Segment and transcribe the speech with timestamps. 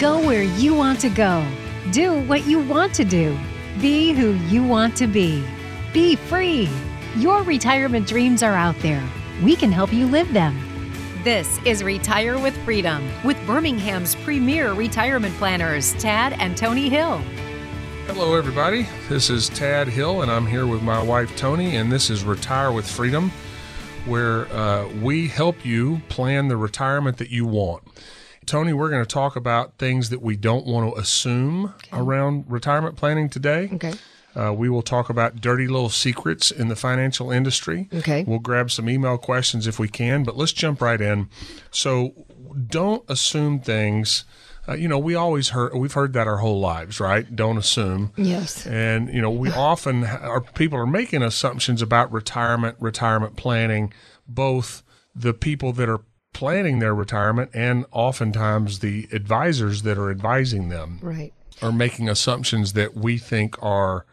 [0.00, 1.46] Go where you want to go.
[1.92, 3.38] Do what you want to do.
[3.82, 5.44] Be who you want to be.
[5.92, 6.70] Be free.
[7.16, 9.06] Your retirement dreams are out there.
[9.42, 10.58] We can help you live them.
[11.22, 17.18] This is Retire with Freedom with Birmingham's premier retirement planners, Tad and Tony Hill.
[18.06, 18.88] Hello, everybody.
[19.10, 22.72] This is Tad Hill, and I'm here with my wife Tony, and this is Retire
[22.72, 23.30] with Freedom,
[24.06, 27.82] where uh, we help you plan the retirement that you want.
[28.50, 31.90] Tony, we're going to talk about things that we don't want to assume okay.
[31.92, 33.70] around retirement planning today.
[33.74, 33.92] Okay.
[34.34, 37.88] Uh, we will talk about dirty little secrets in the financial industry.
[37.94, 38.24] Okay.
[38.24, 41.28] We'll grab some email questions if we can, but let's jump right in.
[41.70, 42.26] So
[42.66, 44.24] don't assume things.
[44.68, 47.36] Uh, you know, we always heard we've heard that our whole lives, right?
[47.36, 48.12] Don't assume.
[48.16, 48.66] Yes.
[48.66, 53.92] And you know, we often are people are making assumptions about retirement, retirement planning,
[54.26, 54.82] both
[55.14, 56.00] the people that are
[56.32, 60.98] planning their retirement and oftentimes the advisors that are advising them.
[61.02, 61.32] Right.
[61.62, 64.06] Are making assumptions that we think are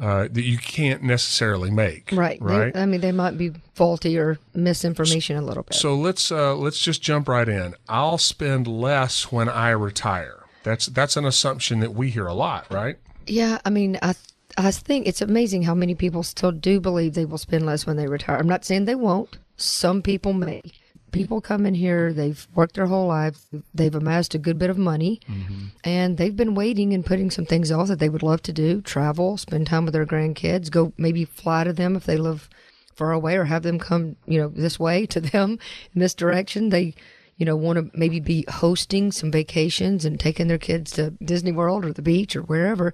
[0.00, 2.10] uh, that you can't necessarily make.
[2.12, 2.40] Right.
[2.40, 2.72] Right.
[2.72, 5.74] They, I mean, they might be faulty or misinformation a little bit.
[5.74, 7.74] So let's uh, let's just jump right in.
[7.88, 10.44] I'll spend less when I retire.
[10.62, 12.96] That's that's an assumption that we hear a lot, right?
[13.26, 13.58] Yeah.
[13.64, 14.14] I mean, I
[14.56, 17.96] I think it's amazing how many people still do believe they will spend less when
[17.96, 18.38] they retire.
[18.38, 19.38] I'm not saying they won't.
[19.56, 20.62] Some people may
[21.12, 24.78] people come in here, they've worked their whole life, they've amassed a good bit of
[24.78, 25.66] money, mm-hmm.
[25.84, 28.80] and they've been waiting and putting some things off that they would love to do
[28.80, 32.48] travel, spend time with their grandkids, go maybe fly to them if they live
[32.94, 35.58] far away, or have them come, you know, this way to them
[35.94, 36.68] in this direction.
[36.68, 36.94] They,
[37.36, 41.52] you know, want to maybe be hosting some vacations and taking their kids to Disney
[41.52, 42.92] World or the beach or wherever.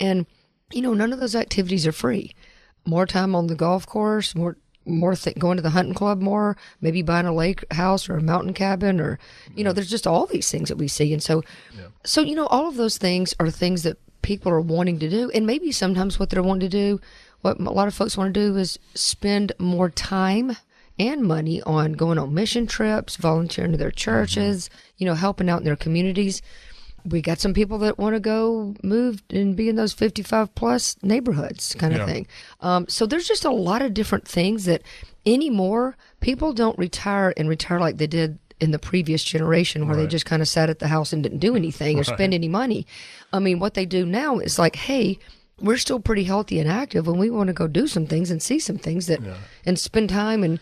[0.00, 0.24] And,
[0.72, 2.32] you know, none of those activities are free
[2.84, 6.56] more time on the golf course, more more th- going to the hunting club more,
[6.80, 9.18] maybe buying a lake house or a mountain cabin, or
[9.54, 11.42] you know, there's just all these things that we see, and so,
[11.76, 11.86] yeah.
[12.04, 15.30] so you know, all of those things are things that people are wanting to do,
[15.30, 17.00] and maybe sometimes what they're wanting to do,
[17.42, 20.56] what a lot of folks want to do is spend more time
[20.98, 24.78] and money on going on mission trips, volunteering to their churches, mm-hmm.
[24.98, 26.42] you know, helping out in their communities
[27.04, 30.96] we got some people that want to go move and be in those 55 plus
[31.02, 32.06] neighborhoods kind of yeah.
[32.06, 32.26] thing.
[32.60, 34.82] Um, so there's just a lot of different things that
[35.26, 40.04] anymore people don't retire and retire like they did in the previous generation where right.
[40.04, 42.48] they just kind of sat at the house and didn't do anything or spend any
[42.48, 42.86] money.
[43.32, 45.18] I mean, what they do now is like, hey,
[45.60, 48.40] we're still pretty healthy and active and we want to go do some things and
[48.40, 49.34] see some things that yeah.
[49.66, 50.60] and spend time and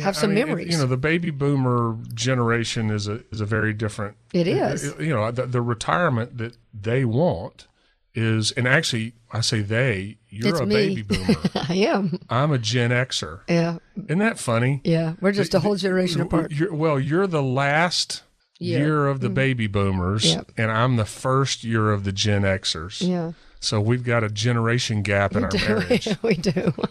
[0.00, 0.72] have some I mean, memories.
[0.72, 4.16] you know, the baby boomer generation is a is a very different.
[4.32, 4.94] It is.
[4.98, 7.66] You know, the, the retirement that they want
[8.14, 10.18] is, and actually, I say they.
[10.28, 10.74] You're it's a me.
[10.74, 11.34] baby boomer.
[11.68, 12.18] I am.
[12.28, 13.40] I'm a Gen Xer.
[13.48, 13.78] Yeah.
[13.96, 14.80] Isn't that funny?
[14.84, 16.52] Yeah, we're just a whole generation apart.
[16.52, 18.22] You're, well, you're the last
[18.58, 19.34] year, year of the mm-hmm.
[19.34, 20.50] baby boomers, yep.
[20.56, 23.06] and I'm the first year of the Gen Xers.
[23.06, 23.32] Yeah.
[23.60, 25.58] So we've got a generation gap in we our do.
[25.68, 26.08] marriage.
[26.22, 26.72] we do.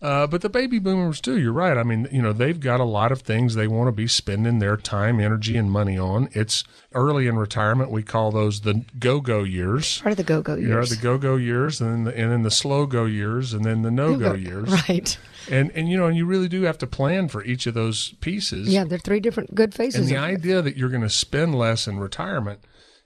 [0.00, 1.36] Uh, but the baby boomers too.
[1.38, 1.76] You're right.
[1.76, 4.60] I mean, you know, they've got a lot of things they want to be spending
[4.60, 6.28] their time, energy, and money on.
[6.32, 6.62] It's
[6.94, 7.90] early in retirement.
[7.90, 10.00] We call those the go-go years.
[10.00, 10.68] Part of the go-go years.
[10.68, 13.82] You know, the go-go years, and then the, and then the slow-go years, and then
[13.82, 14.70] the no-go years.
[14.88, 15.18] Right.
[15.50, 18.10] And and you know, and you really do have to plan for each of those
[18.20, 18.68] pieces.
[18.68, 20.02] Yeah, they're three different good phases.
[20.02, 22.60] And the idea that you're going to spend less in retirement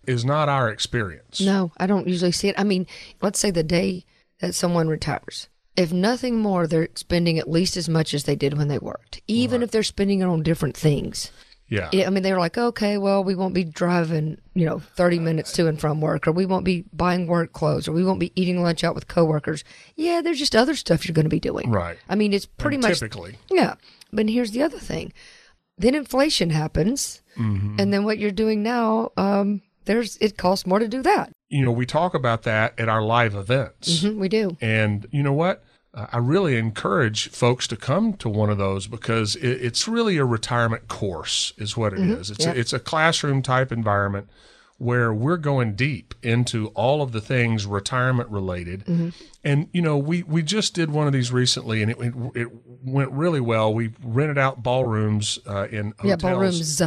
[0.06, 1.40] is not our experience.
[1.40, 2.54] No, I don't usually see it.
[2.58, 2.86] I mean,
[3.22, 4.04] let's say the day
[4.40, 8.56] that someone retires if nothing more, they're spending at least as much as they did
[8.58, 9.64] when they worked, even right.
[9.64, 11.30] if they're spending it on different things.
[11.68, 11.88] Yeah.
[12.06, 15.52] I mean, they were like, okay, well, we won't be driving, you know, 30 minutes
[15.52, 18.30] to and from work, or we won't be buying work clothes, or we won't be
[18.36, 19.64] eating lunch out with coworkers.
[19.96, 21.70] Yeah, there's just other stuff you're going to be doing.
[21.70, 21.96] Right.
[22.10, 22.98] I mean, it's pretty and much.
[22.98, 23.38] Typically.
[23.50, 23.76] Yeah.
[24.12, 25.14] But here's the other thing
[25.78, 27.22] then inflation happens.
[27.38, 27.76] Mm-hmm.
[27.78, 31.64] And then what you're doing now, um, there's it costs more to do that you
[31.64, 34.02] know, we talk about that at our live events.
[34.02, 34.56] Mm-hmm, we do.
[34.60, 35.62] And you know what?
[35.92, 40.16] Uh, I really encourage folks to come to one of those because it, it's really
[40.16, 42.20] a retirement course, is what it mm-hmm.
[42.20, 42.30] is.
[42.30, 42.52] It's yeah.
[42.52, 44.30] a, it's a classroom type environment
[44.78, 48.84] where we're going deep into all of the things retirement related.
[48.86, 49.10] Mm-hmm.
[49.44, 52.48] And you know, we we just did one of these recently, and it it, it
[52.82, 53.74] went really well.
[53.74, 56.08] We rented out ballrooms uh, in hotels.
[56.08, 56.82] Yeah, ballrooms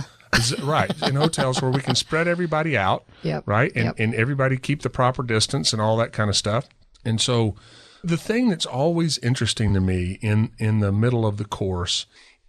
[0.61, 3.43] right in hotels where we can spread everybody out yep.
[3.45, 3.95] right and, yep.
[3.97, 6.67] and everybody keep the proper distance and all that kind of stuff
[7.03, 7.55] and so
[8.03, 12.05] the thing that's always interesting to me in in the middle of the course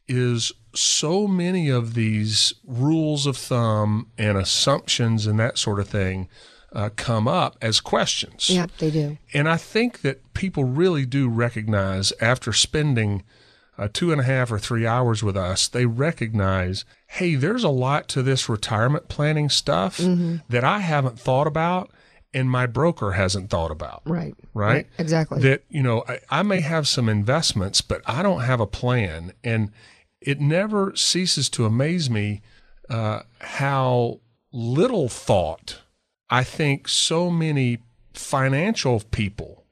[0.09, 6.29] is so many of these rules of thumb and assumptions and that sort of thing
[6.73, 8.51] uh, come up as questions.
[8.51, 9.17] Yeah, they do.
[9.33, 13.23] And I think that people really do recognize after spending
[13.79, 17.69] uh, two and a half or three hours with us, they recognize, hey, there's a
[17.69, 19.99] lot to this retirement planning stuff
[20.49, 21.91] that I haven't thought about
[22.35, 24.03] and my broker hasn't thought about.
[24.05, 24.35] Right.
[24.53, 24.87] Right?
[24.99, 25.41] Exactly.
[25.41, 29.33] That, you know, I, I may have some investments, but I don't have a plan.
[29.43, 29.71] And
[30.21, 32.43] it never ceases to amaze me
[32.91, 34.21] uh, how
[34.53, 35.81] little thought
[36.29, 37.79] I think so many
[38.13, 39.65] financial people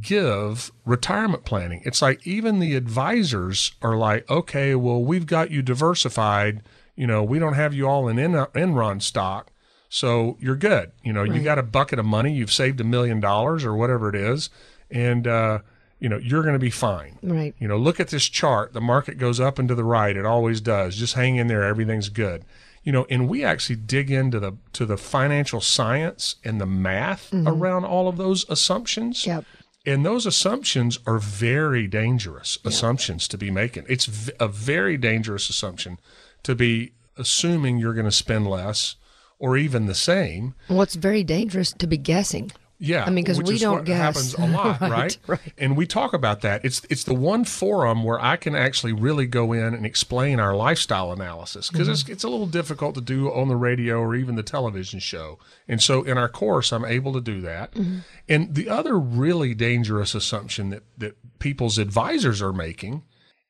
[0.00, 1.82] give retirement planning.
[1.84, 6.62] It's like even the advisors are like, okay, well, we've got you diversified.
[6.96, 9.50] You know, we don't have you all in En- Enron stock.
[9.88, 10.92] So you're good.
[11.02, 14.08] You know, you got a bucket of money, you've saved a million dollars or whatever
[14.08, 14.48] it is,
[14.90, 15.60] and, uh,
[15.98, 17.18] you know, you're going to be fine.
[17.22, 17.54] right.
[17.58, 18.72] You know, look at this chart.
[18.72, 20.16] The market goes up and to the right.
[20.16, 20.96] It always does.
[20.96, 21.64] Just hang in there.
[21.64, 22.44] Everything's good.
[22.84, 27.30] You know, and we actually dig into the to the financial science and the math
[27.34, 29.26] around all of those assumptions.
[29.26, 29.44] Yep.
[29.86, 33.86] And those assumptions are very dangerous assumptions to be making.
[33.88, 35.98] It's v- a very dangerous assumption
[36.42, 38.96] to be assuming you're going to spend less
[39.38, 40.54] or even the same.
[40.68, 42.52] Well, it's very dangerous to be guessing.
[42.82, 43.98] Yeah, I mean, because we don't what guess.
[43.98, 45.18] happens a lot, Right, right?
[45.26, 45.52] right.
[45.58, 46.64] And we talk about that.
[46.64, 50.56] It's it's the one forum where I can actually really go in and explain our
[50.56, 52.12] lifestyle analysis because it's Mm-hmm.
[52.12, 55.38] it's a little difficult to do on the radio or even the television show.
[55.68, 57.72] And so in our course, I'm able to do that.
[57.72, 57.98] Mm-hmm.
[58.30, 63.02] And the other really dangerous assumption that that people's advisors are making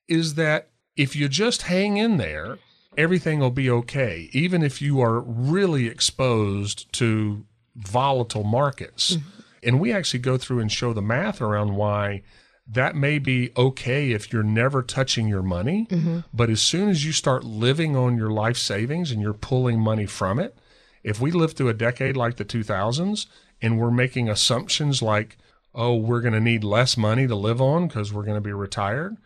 [0.08, 2.58] is that if you just hang in there,
[2.98, 7.46] everything will be okay, even if you are really exposed to
[7.76, 9.16] volatile markets.
[9.16, 9.40] Mm-hmm.
[9.62, 12.22] And we actually go through and show the math around why
[12.66, 15.86] that may be okay if you're never touching your money.
[15.90, 16.20] Mm-hmm.
[16.32, 20.06] But as soon as you start living on your life savings and you're pulling money
[20.06, 20.56] from it,
[21.02, 23.26] if we live through a decade like the 2000s
[23.60, 25.36] and we're making assumptions like,
[25.74, 28.52] oh, we're going to need less money to live on because we're going to be
[28.52, 29.16] retired,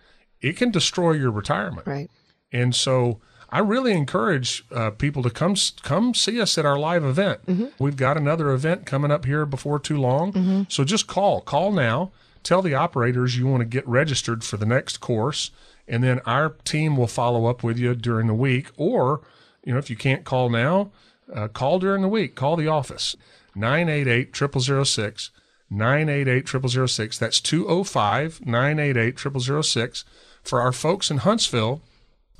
[0.40, 1.86] it can destroy your retirement.
[1.86, 2.10] Right.
[2.52, 3.20] And so
[3.54, 7.40] I really encourage uh, people to come come see us at our live event.
[7.78, 10.66] We've got another event coming up here before too long.
[10.68, 11.40] So just call.
[11.40, 12.10] Call now.
[12.42, 15.52] Tell the operators you want to get registered for the next course,
[15.86, 18.72] and then our team will follow up with you during the week.
[18.76, 19.20] Or,
[19.64, 20.90] you know, if you can't call now,
[21.32, 22.34] uh, call during the week.
[22.34, 23.16] Call the office
[23.54, 24.36] 988
[24.84, 25.30] 0006
[25.70, 27.18] 988 0006.
[27.18, 29.18] That's 205 988
[29.62, 30.04] 0006.
[30.42, 31.80] For our folks in Huntsville,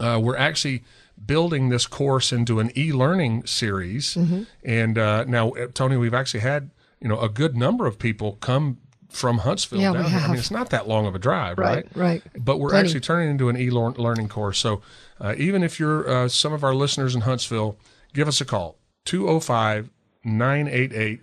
[0.00, 0.82] uh, we're actually
[1.24, 4.16] building this course into an e-learning series.
[4.62, 6.70] And uh, now, uh, Tony, we've actually had
[7.00, 8.78] you know a good number of people come
[9.10, 10.20] from Huntsville Yeah, we down here.
[10.20, 11.86] I mean, it's not that long of a drive, right?
[11.94, 12.44] Right, right.
[12.44, 12.88] But we're Plenty.
[12.88, 14.58] actually turning into an e-learning course.
[14.58, 14.82] So
[15.20, 17.78] uh, even if you're uh, some of our listeners in Huntsville,
[18.12, 19.90] give us a call 205
[20.24, 21.20] 988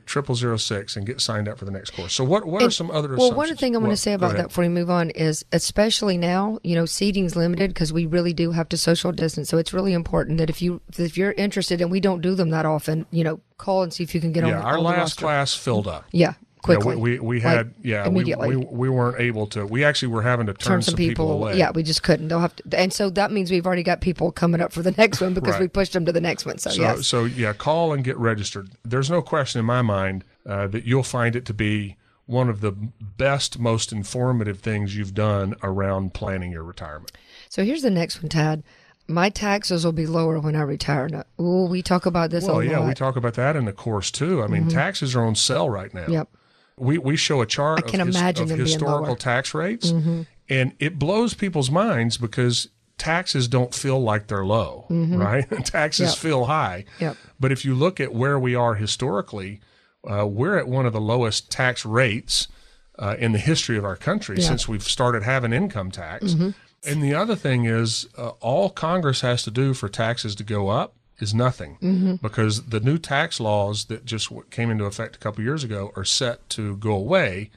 [0.57, 2.13] 0006 and get signed up for the next course.
[2.13, 4.35] So what what are some other Well, one thing I want going to say about
[4.37, 8.33] that before we move on is, especially now, you know, seating's limited because we really
[8.33, 9.49] do have to social distance.
[9.49, 12.51] So it's really important that if you if you're interested, and we don't do them
[12.51, 14.65] that often, you know, call and see if you can get Yeah, on.
[14.65, 15.21] our on last roster.
[15.21, 16.05] class filled up.
[16.11, 16.33] Yeah,
[16.67, 16.95] Yeah, quickly.
[16.95, 18.55] we, we, we Like, had yeah we, immediately.
[18.55, 21.57] we we weren't able to we actually were having to turn, turn some people, away
[21.57, 22.27] Yeah, we just couldn't.
[22.27, 24.91] They'll have to, and so that means we've already got people coming up for the
[24.97, 25.61] next one because Right.
[25.61, 26.57] we pushed them to the next one.
[26.59, 30.23] So, so yes, so yeah call and get registered there's no question in my mind
[30.45, 31.97] uh, that you'll find it to be
[32.27, 37.11] one of the best most informative things you've done around planning your retirement
[37.49, 38.63] so here's the next one, Tad.
[39.07, 41.09] My taxes will be lower when I retire.
[41.09, 42.87] Now, ooh, we talk about this well yeah lot.
[42.87, 45.93] we talk about that in the course too i mean taxes are on sale right
[45.93, 46.29] now Yep.
[46.81, 49.89] We, we show a chart I can of, his- imagine of historical tax rates
[50.49, 55.47] and it blows people's minds because taxes don't feel like they're low right?
[55.65, 56.17] Taxes Yep.
[56.17, 56.85] feel high.
[56.99, 57.17] Yep.
[57.39, 59.59] but if you look at where we are historically
[60.09, 62.47] uh, we're at one of the lowest tax rates
[62.99, 64.47] uh, in the history of our country Yeah.
[64.47, 66.33] since we've started having income tax.
[66.83, 70.69] And the other thing is uh, all congress has to do for taxes to go
[70.69, 75.43] up is nothing because the new tax laws that just came into effect a couple
[75.43, 77.51] years ago are set to go away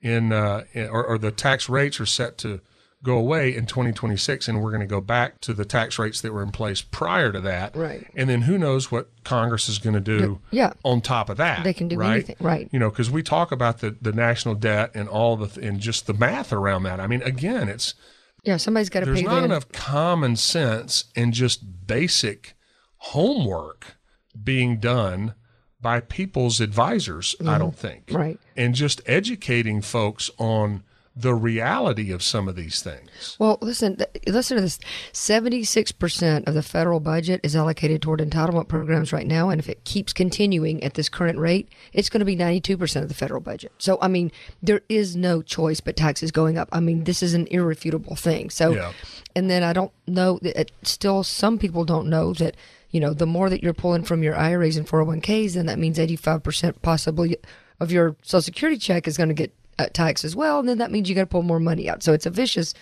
[0.00, 2.60] in, uh, in or, or the tax rates are set to
[3.02, 6.32] go away in 2026 and we're going to go back to the tax rates that
[6.32, 8.06] were in place prior to that Right.
[8.16, 10.72] and then who knows what congress is going to do Yeah.
[10.84, 12.12] on top of that They can do right?
[12.14, 12.66] anything, right.
[12.72, 15.80] you know because we talk about the, the national debt and all the th- and
[15.80, 17.92] just the math around that i mean again it's
[18.42, 22.53] yeah, somebody's got to there's pay not enough common sense and just basic
[23.08, 23.96] homework
[24.42, 25.34] being done
[25.80, 27.58] by people's advisors i mm-hmm.
[27.58, 28.38] don't think Right.
[28.56, 30.82] and just educating folks on
[31.16, 33.36] the reality of some of these things.
[33.38, 34.80] Well, listen, th- listen to this.
[35.12, 39.48] 76% of the federal budget is allocated toward entitlement programs right now.
[39.48, 43.08] And if it keeps continuing at this current rate, it's going to be 92% of
[43.08, 43.72] the federal budget.
[43.78, 46.68] So, I mean, there is no choice but taxes going up.
[46.72, 48.50] I mean, this is an irrefutable thing.
[48.50, 48.92] So, Yeah.
[49.36, 52.56] and then I don't know that it, still some people don't know that,
[52.94, 55.98] you know, the more that you're pulling from your IRAs and 401ks, then that means
[55.98, 57.36] 85% possibly
[57.80, 60.60] of your social security check is going to get uh, taxed as well.
[60.60, 62.04] And then that means you got to pull more money out.
[62.04, 62.72] So it's a vicious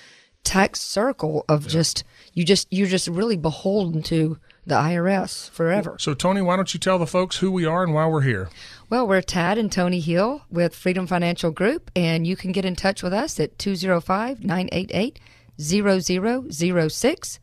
[0.44, 2.04] tax circle of just,
[2.34, 5.96] you just, you're just really beholden to the IRS forever.
[5.98, 8.50] So, Tony, why don't you tell the folks who we are and why we're here?
[8.90, 12.76] Well, we're Tad and Tony Hill with Freedom Financial Group, and you can get in
[12.76, 15.18] touch with us at 205 988
[15.58, 17.40] 0006.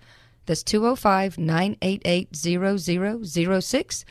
[0.50, 4.06] That's 205 988 0006.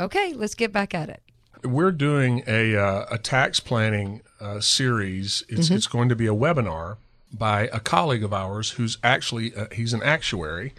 [0.00, 1.22] Okay, let's get back at it.
[1.62, 5.44] We're doing a, uh, a tax planning uh, series.
[5.50, 6.96] It's, it's going to be a webinar
[7.30, 10.72] by a colleague of ours who's actually uh, he's an actuary,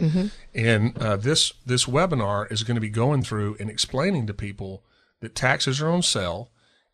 [0.55, 4.83] and uh, this this webinar is going to be going through and explaining to people
[5.19, 6.49] that taxes are on sale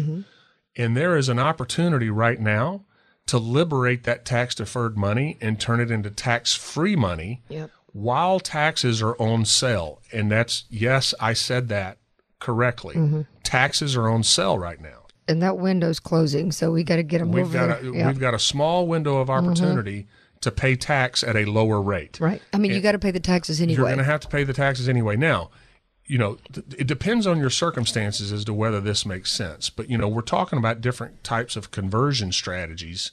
[0.77, 2.83] And there is an opportunity right now
[3.25, 7.71] to liberate that tax deferred money and turn it into tax free money Yep.
[7.97, 10.03] While taxes are on sale.
[10.13, 11.99] And that's, yes, I said that
[12.39, 13.25] correctly.
[13.43, 15.07] Taxes are on sale right now.
[15.29, 17.91] And that window's closing, so we got to get them We've got a, Yeah.
[17.91, 18.07] Mm-hmm.
[18.09, 20.07] we've got a small window of opportunity
[20.43, 22.21] to pay tax at a lower rate.
[22.21, 22.41] right.
[22.53, 23.77] I mean, you got to pay the taxes anyway.
[23.79, 25.17] You're going to have to pay the taxes anyway.
[25.17, 25.51] Now,
[26.05, 29.71] you know, th- it depends on your circumstances as to whether this makes sense.
[29.71, 33.11] But, you know, we're talking about different types of conversion strategies.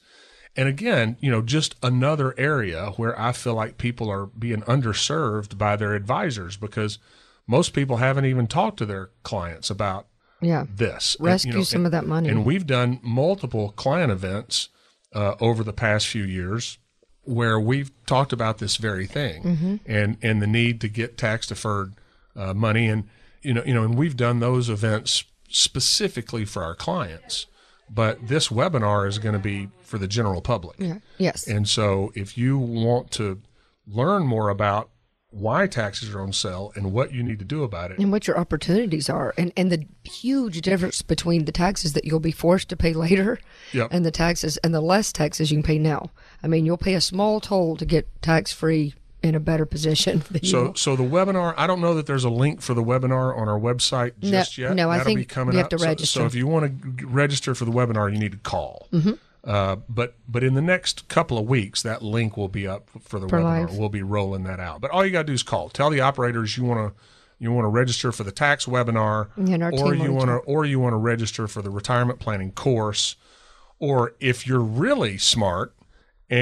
[0.55, 5.57] And again, you know, just another area where I feel like people are being underserved
[5.57, 6.99] by their advisors because
[7.47, 10.07] most people haven't even talked to their clients about
[10.41, 10.65] yeah.
[10.69, 11.15] this.
[11.15, 12.29] And, Rescue you know, some and- of that money.
[12.29, 14.69] And we've done multiple client events
[15.13, 16.77] uh, over the past few years
[17.23, 19.75] where we've talked about this very thing Mm-hmm.
[19.85, 21.93] and and the need to get tax deferred
[22.35, 23.07] uh, money and
[23.41, 27.45] you know you know and we've done those events specifically for our clients.
[27.89, 30.75] But this webinar is going to be for the general public.
[30.79, 30.97] yeah.
[31.17, 31.47] Yes.
[31.47, 33.41] And so if you want to
[33.87, 34.89] learn more about
[35.29, 38.27] why taxes are on sale and what you need to do about it, and what
[38.27, 42.69] your opportunities are and, and the huge difference between the taxes that you'll be forced
[42.69, 43.39] to pay later
[43.73, 43.87] Yep.
[43.91, 46.11] and the taxes and the less taxes you can pay now.
[46.43, 50.21] I mean, you'll pay a small toll to get tax free in a better position
[50.31, 50.75] than So, will.
[50.75, 51.53] so the webinar.
[51.57, 54.67] I don't know that there's a link for the webinar on our website just No-
[54.67, 54.75] yet.
[54.75, 55.79] no, I That'll be think coming you have up.
[55.79, 56.19] to register.
[56.19, 58.87] So, if you want to register for the webinar, you need to call.
[58.91, 59.13] Mm-hmm.
[59.45, 63.19] Uh, but but in the next couple of weeks, that link will be up for
[63.19, 63.67] the For webinar.
[63.69, 63.77] live.
[63.77, 64.79] We'll be rolling that out.
[64.81, 65.69] But all you got to do is call.
[65.69, 67.01] Tell the operators you want to
[67.39, 70.93] you want to register for the tax webinar, or you want to or you want
[70.93, 73.17] to register for the retirement planning course,
[73.79, 75.73] or if you're really smart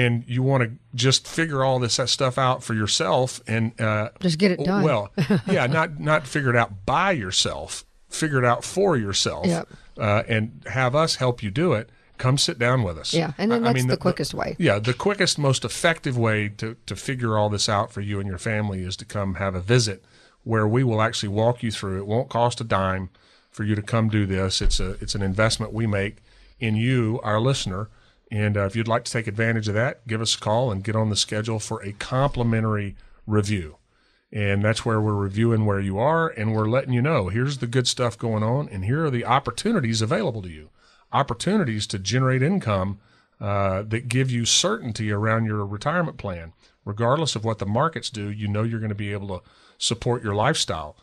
[0.00, 4.38] and you want to just figure all this stuff out for yourself and uh, Just
[4.38, 4.82] get it done.
[4.82, 5.12] well,
[5.46, 9.68] yeah, not not figure it out by yourself, figure it out for yourself, Yep.
[9.98, 11.90] uh, and have us help you do it.
[12.18, 13.12] Come sit down with us.
[13.12, 14.54] Yeah, and then I- I that's mean, the quickest way.
[14.58, 18.28] Yeah, the quickest, most effective way to to figure all this out for you and
[18.28, 20.04] your family is to come have a visit,
[20.44, 21.98] where we will actually walk you through.
[21.98, 23.10] It won't cost a dime
[23.50, 24.62] for you to come do this.
[24.62, 26.16] It's a it's an investment we make
[26.60, 27.88] in you, our listener.
[28.32, 30.82] And uh, if you'd like to take advantage of that, give us a call and
[30.82, 32.96] get on the schedule for a complimentary
[33.26, 33.76] review.
[34.32, 37.66] And that's where we're reviewing where you are and we're letting you know here's the
[37.66, 40.70] good stuff going on and here are the opportunities available to you.
[41.12, 43.00] Opportunities to generate income
[43.38, 46.54] uh, that give you certainty around your retirement plan.
[46.86, 49.44] Regardless of what the markets do, you know you're going to be able to
[49.76, 50.96] support your lifestyle.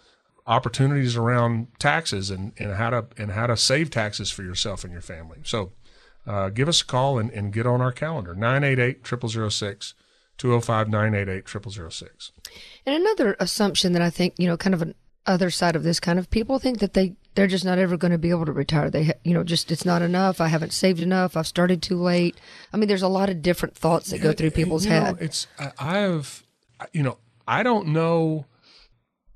[0.47, 4.91] Opportunities around taxes and, and how to and how to save taxes for yourself and
[4.91, 5.37] your family.
[5.43, 5.73] So
[6.27, 9.93] uh, give us a call and, and get on our calendar 988 0006
[10.37, 12.31] 205 988 0006.
[12.85, 14.95] And another assumption that I think, you know, kind of an
[15.25, 18.11] other side of this kind of people think that they they're just not ever going
[18.11, 18.89] to be able to retire.
[18.89, 20.41] They, you know, just it's not enough.
[20.41, 21.37] I haven't saved enough.
[21.37, 22.35] I've started too late.
[22.73, 25.17] I mean, there's a lot of different thoughts that go through people's you know, head.
[25.19, 25.47] it's
[25.79, 26.43] I've
[26.91, 28.45] you know I don't know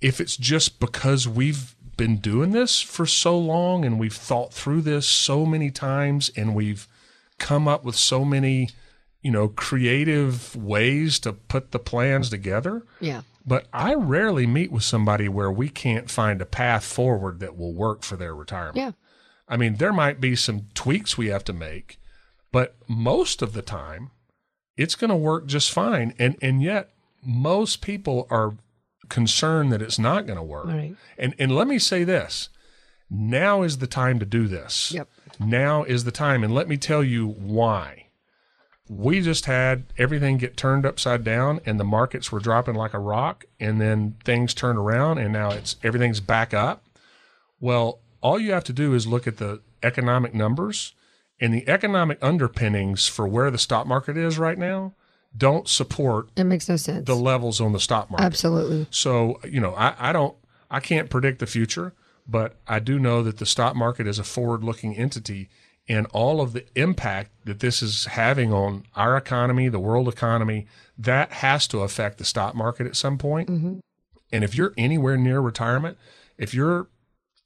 [0.01, 4.81] if it's just because we've been doing this for so long and we've thought through
[4.81, 6.87] this so many times and we've
[7.37, 8.69] come up with so many
[9.23, 12.83] you know creative ways to put the plans together.
[12.99, 13.21] Yeah.
[13.45, 17.73] But I rarely meet with somebody where we can't find a path forward that will
[17.73, 18.77] work for their retirement.
[18.77, 18.91] Yeah.
[19.47, 21.99] I mean, there might be some tweaks we have to make,
[22.51, 24.11] but most of the time,
[24.77, 26.13] it's going to work just fine.
[26.19, 26.91] And and yet,
[27.25, 28.53] most people are
[29.09, 30.67] concerned that it's not going to work.
[30.67, 30.95] Right.
[31.17, 32.49] And and let me say this:
[33.09, 34.91] now is the time to do this.
[34.91, 35.09] Yep.
[35.39, 38.07] Now is the time, and let me tell you why.
[38.89, 42.99] We just had everything get turned upside down, and the markets were dropping like a
[42.99, 46.83] rock, and then things turned around, and now it's everything's back up.
[47.59, 50.93] Well, all you have to do is look at the economic numbers
[51.39, 54.93] and the economic underpinnings for where the stock market is right now
[55.35, 57.05] don't support It makes no sense.
[57.05, 58.25] the levels on the stock market.
[58.25, 58.87] Absolutely.
[58.91, 60.35] So, you know, I, I don't,
[60.69, 61.93] I can't predict the future,
[62.27, 65.49] but I do know that the stock market is a forward looking entity
[65.87, 70.65] and all of the impact that this is having on our economy, the world economy,
[70.97, 73.49] that has to affect the stock market at some point.
[73.49, 73.79] Mm-hmm.
[74.31, 75.97] And if you're anywhere near retirement,
[76.37, 76.87] if you're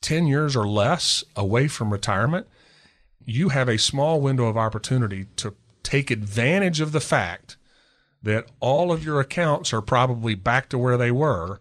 [0.01, 2.48] 10 years or less away from retirement,
[3.25, 7.57] you have a small window of opportunity to take advantage of the fact
[8.24, 11.60] that all of your accounts are probably back to where they were.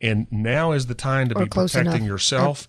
[0.00, 2.08] And now is the time to Or be protecting enough.
[2.08, 2.68] yourself,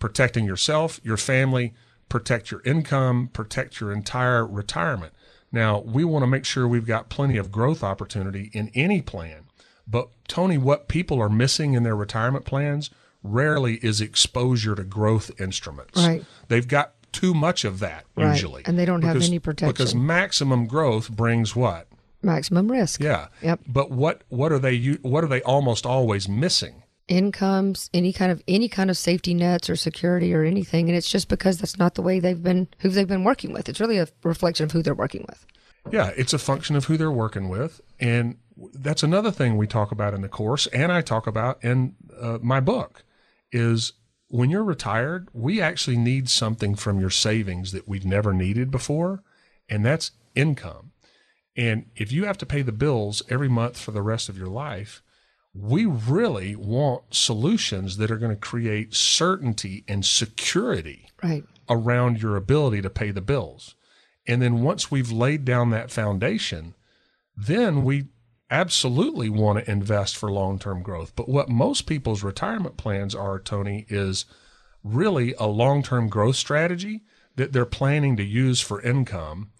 [0.00, 1.74] protecting yourself, your family,
[2.08, 5.12] protect your income, protect your entire retirement.
[5.52, 9.44] Now, we want to make sure we've got plenty of growth opportunity in any plan.
[9.86, 12.90] But, Tony, what people are missing in their retirement plans
[13.22, 16.00] rarely is exposure to growth instruments.
[16.02, 16.24] Right.
[16.48, 18.30] They've got too much of that Right.
[18.32, 18.62] usually.
[18.66, 19.68] And they don't have any protection.
[19.72, 21.86] Because maximum growth brings what?
[22.22, 23.00] Maximum risk.
[23.02, 23.28] Yeah.
[23.42, 23.60] Yep.
[23.66, 26.82] But what what are they what are they almost always missing?
[27.08, 31.10] Incomes, any kind of any kind of safety nets or security or anything, and it's
[31.10, 33.68] just because that's not the way they've been who they've been working with.
[33.68, 35.44] It's really a reflection of who they're working with.
[35.90, 38.36] Yeah, it's a function of who they're working with, and
[38.72, 42.38] that's another thing we talk about in the course, and I talk about in uh,
[42.40, 43.04] my book,
[43.50, 43.94] is
[44.28, 49.22] when you're retired, we actually need something from your savings that we've never needed before,
[49.68, 50.91] and that's income.
[51.56, 54.46] And if you have to pay the bills every month for the rest of your
[54.48, 55.02] life,
[55.54, 61.44] we really want solutions that are going to create certainty and security Right.
[61.68, 63.74] around your ability to pay the bills.
[64.26, 66.74] And then once we've laid down that foundation,
[67.36, 68.06] then we
[68.50, 71.12] absolutely want to invest for long term growth.
[71.16, 74.24] But what most people's retirement plans are, Tony, is
[74.82, 77.02] really a long term growth strategy
[77.36, 79.50] that they're planning to use for income.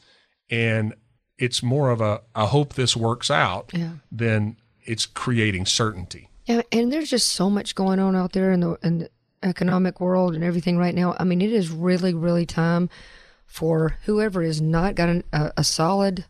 [0.51, 0.95] And
[1.43, 3.95] it's more of a, I hope this works out Yeah.
[4.11, 6.29] than it's creating certainty.
[6.47, 9.11] Yeah, and there's just so much going on out there in the in the
[9.43, 11.17] economic world and everything right now.
[11.19, 12.89] I mean, it is really, really time
[13.47, 16.25] for whoever has not got an, a, a solid,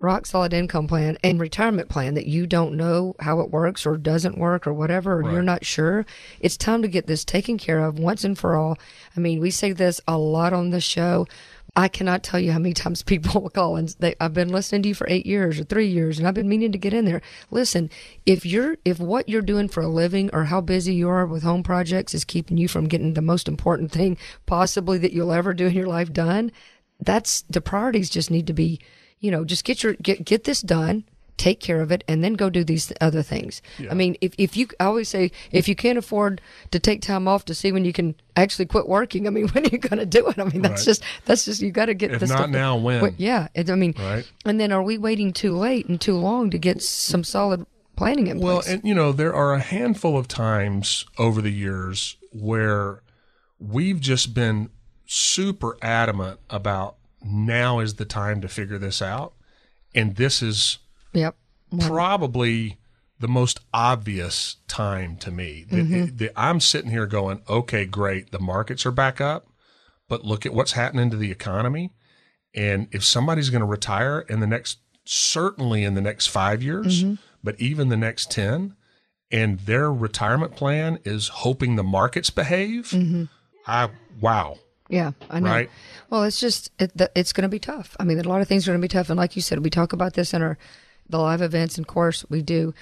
[0.00, 3.96] rock solid income plan and retirement plan that you don't know how it works or
[3.96, 6.04] doesn't work or whatever, or you're not sure.
[6.40, 8.78] It's time to get this taken care of once and for all.
[9.16, 11.26] I mean, we say this a lot on the show.
[11.76, 14.82] I cannot tell you how many times people will call and they, I've been listening
[14.82, 17.04] to you for eight years or three years, and I've been meaning to get in
[17.04, 17.22] there.
[17.50, 17.90] Listen,
[18.26, 21.42] if you're if what you're doing for a living or how busy you are with
[21.42, 25.52] home projects is keeping you from getting the most important thing possibly that you'll ever
[25.52, 26.52] do in your life done,
[27.00, 28.10] that's the priorities.
[28.10, 28.80] Just need to be,
[29.20, 31.04] you know, just get your get get this done.
[31.36, 33.60] Take care of it and then go do these other things.
[33.90, 37.26] I mean, if, if you, I always say, if you can't afford to take time
[37.26, 39.98] off to see when you can actually quit working, I mean, when are you going
[39.98, 40.38] to do it?
[40.38, 40.86] I mean, that's Right.
[40.86, 43.14] just, that's just, you got to get If this not stuff- now, when?
[43.18, 43.48] Yeah.
[43.54, 44.30] It, I mean, Right.
[44.44, 47.66] and then are we waiting too late and too long to get some solid
[47.96, 48.68] planning in Well, place?
[48.68, 53.02] and you know, there are a handful of times over the years where
[53.58, 54.70] we've just been
[55.06, 56.94] super adamant about
[57.24, 59.32] now is the time to figure this out.
[59.94, 60.78] And this is
[61.14, 61.36] yep.
[61.80, 62.78] probably
[63.20, 65.64] the most obvious time to me.
[65.68, 66.16] That- mm-hmm.
[66.16, 69.46] that I'm sitting here going, okay, great, the markets are back up,
[70.08, 71.92] but look at what's happening to the economy.
[72.54, 77.02] And if somebody's going to retire in the next, certainly in the next five years,
[77.02, 77.14] mm-hmm.
[77.42, 78.76] but even the next 10,
[79.30, 83.24] and their retirement plan is hoping the markets behave, mm-hmm.
[83.66, 83.88] I,
[84.20, 84.58] wow.
[84.88, 85.50] Yeah, I know.
[85.50, 85.70] Right.
[86.10, 87.96] Well, it's just it, it's going to be tough.
[87.98, 89.64] I mean, a lot of things are going to be tough, and like you said,
[89.64, 90.58] we talk about this in our
[91.08, 92.74] the live events and course we do,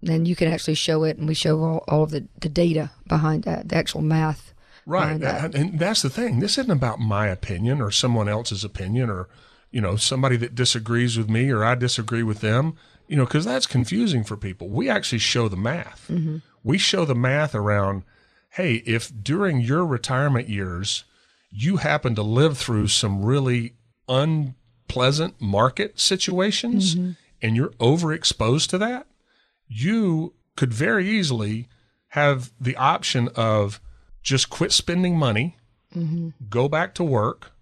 [0.00, 2.90] then you can actually show it, and we show all, all of the, the data
[3.06, 4.52] behind that, the actual math.
[4.84, 5.20] Right.
[5.20, 5.44] that.
[5.44, 6.40] And, and that's the thing.
[6.40, 9.28] This isn't about my opinion or someone else's opinion or,
[9.70, 13.44] you know, somebody that disagrees with me or I disagree with them, you know, because
[13.44, 14.68] that's confusing for people.
[14.68, 16.08] We actually show the math.
[16.10, 16.38] Mm-hmm.
[16.64, 18.02] We show the math around,
[18.50, 21.04] hey, if during your retirement years
[21.50, 23.74] you happen to live through some really
[24.08, 27.12] unpleasant market situations mm-hmm.
[27.42, 29.06] And you're overexposed to that,
[29.66, 31.68] you could very easily
[32.08, 33.80] have the option of
[34.22, 35.56] just quit spending money,
[35.94, 36.30] mm-hmm.
[36.48, 37.52] go back to work,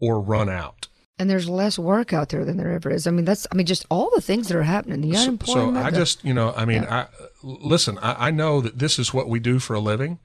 [0.00, 0.88] or run out.
[1.18, 3.06] And there's less work out there than there ever is.
[3.06, 5.74] I mean, that's, I mean, just all the things that are happening, the So, so.
[5.74, 7.06] I just, you know, I mean, I
[7.42, 7.98] listen.
[7.98, 10.18] I, I know that this is what we do for a living,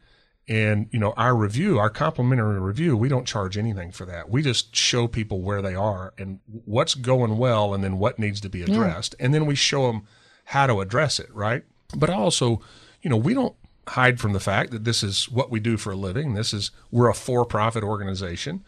[0.47, 4.29] and you know, our review, our complimentary review, we don't charge anything for that.
[4.29, 8.41] We just show people where they are and what's going well, and then what needs
[8.41, 10.07] to be addressed, and then we show them
[10.45, 11.33] how to address it.
[11.33, 11.63] Right.
[11.95, 12.61] But also,
[13.01, 13.55] you know, we don't
[13.87, 16.33] hide from the fact that this is what we do for a living.
[16.33, 18.63] This is we're a for-profit organization.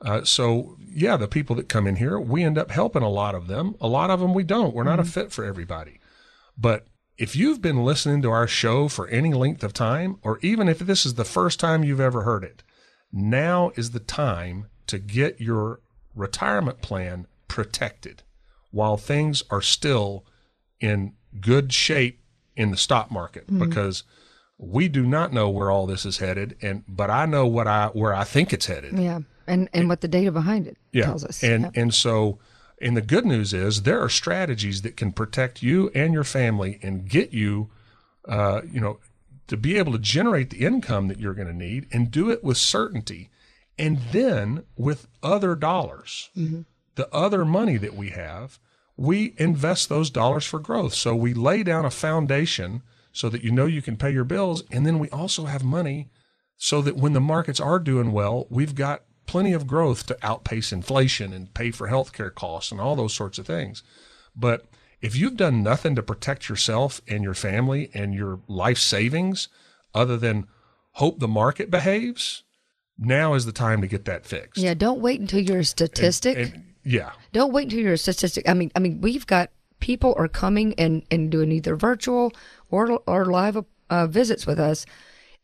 [0.00, 3.34] Uh, so yeah, the people that come in here, we end up helping a lot
[3.34, 3.74] of them.
[3.80, 4.74] A lot of them we don't.
[4.74, 6.00] We're not a fit for everybody.
[6.58, 10.68] But if you've been listening to our show for any length of time, or even
[10.68, 12.62] if this is the first time you've ever heard it,
[13.12, 15.80] now is the time to get your
[16.14, 18.22] retirement plan protected
[18.70, 20.24] while things are still
[20.80, 22.20] in good shape
[22.56, 23.64] in the stock market mm-hmm.
[23.64, 24.02] because
[24.58, 27.88] we do not know where all this is headed and but I know what I
[27.88, 28.98] where I think it's headed.
[28.98, 29.20] yeah.
[29.46, 31.04] And, and what the data behind it Yeah.
[31.04, 31.42] tells us.
[31.44, 31.70] And Yeah.
[31.82, 32.38] and so
[32.84, 36.78] and the good news is there are strategies that can protect you and your family
[36.82, 37.70] and get you
[38.26, 38.98] uh, you know,
[39.46, 42.42] to be able to generate the income that you're going to need and do it
[42.42, 43.30] with certainty.
[43.78, 46.30] And then with other dollars,
[46.94, 48.58] the other money that we have,
[48.96, 50.94] we invest those dollars for growth.
[50.94, 54.62] So we lay down a foundation so that you know you can pay your bills.
[54.70, 56.08] And then we also have money
[56.56, 60.72] so that when the markets are doing well, we've got plenty of growth to outpace
[60.72, 63.82] inflation and pay for healthcare costs and all those sorts of things.
[64.36, 64.66] But
[65.00, 69.48] if you've done nothing to protect yourself and your family and your life savings
[69.94, 70.46] other than
[70.92, 72.42] hope the market behaves,
[72.98, 74.62] now is the time to get that fixed.
[74.62, 74.74] yeah.
[74.74, 76.36] Don't wait until you're a statistic.
[76.36, 77.12] And- yeah.
[77.32, 78.48] Don't wait until you're a statistic.
[78.48, 82.32] I mean, I mean, we've got people are coming and and doing either virtual
[82.70, 84.84] or or live uh, visits with us.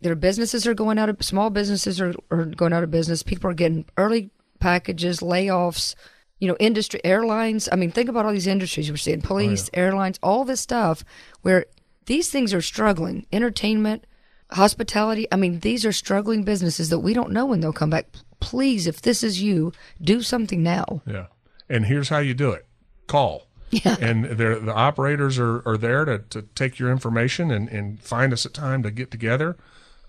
[0.01, 3.23] Their businesses are going out of small businesses are, are going out of business.
[3.23, 5.95] People are getting early packages, layoffs.
[6.39, 7.69] You know, industry airlines.
[7.71, 11.05] I mean, think about all these industries we're seeing: oh, police, airlines, all this stuff.
[11.43, 11.67] Where
[12.07, 13.27] these things are struggling.
[13.31, 14.07] Entertainment,
[14.53, 15.27] hospitality.
[15.31, 18.07] I mean, these are struggling businesses that we don't know when they'll come back.
[18.41, 21.03] Please, if this is you, do something now.
[21.07, 21.27] Yeah.
[21.69, 22.67] And here's how you do it.
[23.07, 23.47] Call.
[23.73, 23.95] Yeah.
[24.01, 28.45] And the operators are, are there to, to take your information and, and find us
[28.45, 29.57] a time to get together.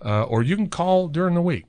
[0.04, 1.66] Uh, or you can call during the week.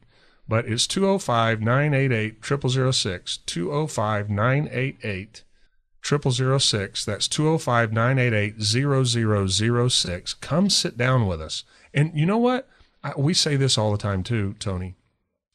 [0.48, 3.38] But it's 205 988 0006.
[3.46, 5.44] 205 988
[6.06, 7.06] 0006.
[7.06, 10.34] That's 205 988 0006.
[10.36, 11.64] Come sit down with us.
[11.94, 12.68] And you know what?
[13.04, 14.96] I, we say this all the time too, Tony.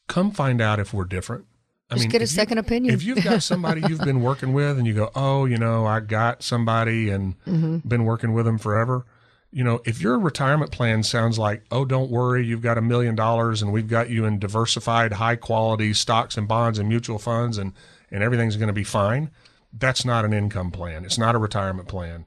[0.07, 1.45] Come find out if we're different.
[1.91, 2.93] I Just get a if you- second opinion.
[2.93, 5.99] If you've got somebody you've been working with and you go, oh, you know, I
[5.99, 7.87] got somebody and Mm-hmm.
[7.87, 9.05] been working with them forever.
[9.51, 13.15] You know, if your retirement plan sounds like, oh, don't worry, you've got a million
[13.15, 17.57] dollars and we've got you in diversified, high quality stocks and bonds and mutual funds
[17.57, 17.73] and,
[18.11, 19.31] and everything's going to be fine,
[19.73, 21.03] that's not an income plan.
[21.03, 22.25] It's not a retirement plan.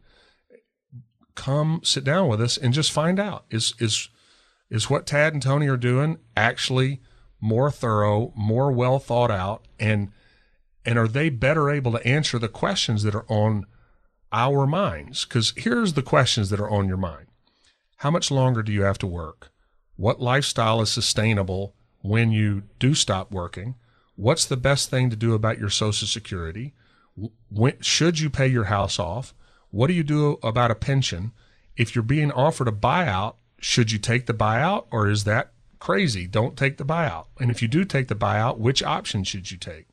[1.37, 4.09] Come sit down with us and just find out is, is,
[4.69, 7.01] is what Tad and Tony are doing actually
[7.43, 10.13] more thorough, more well thought out, and
[10.85, 13.67] and are they better able to answer the questions that are on
[14.33, 15.25] our minds?
[15.25, 17.27] Because here's the questions that are on your mind:
[17.97, 19.53] How much longer do you have to work?
[19.97, 23.77] What lifestyle is sustainable when you do stop working?
[24.17, 26.75] What's the best thing to do about your Social Security?
[27.51, 29.35] When, should you pay your house off?
[29.71, 31.33] What do you do about a pension?
[31.77, 36.27] If you're being offered a buyout, should you take the buyout or is that crazy?
[36.27, 37.27] Don't take the buyout.
[37.41, 39.87] And if you do take the buyout, which option should you take?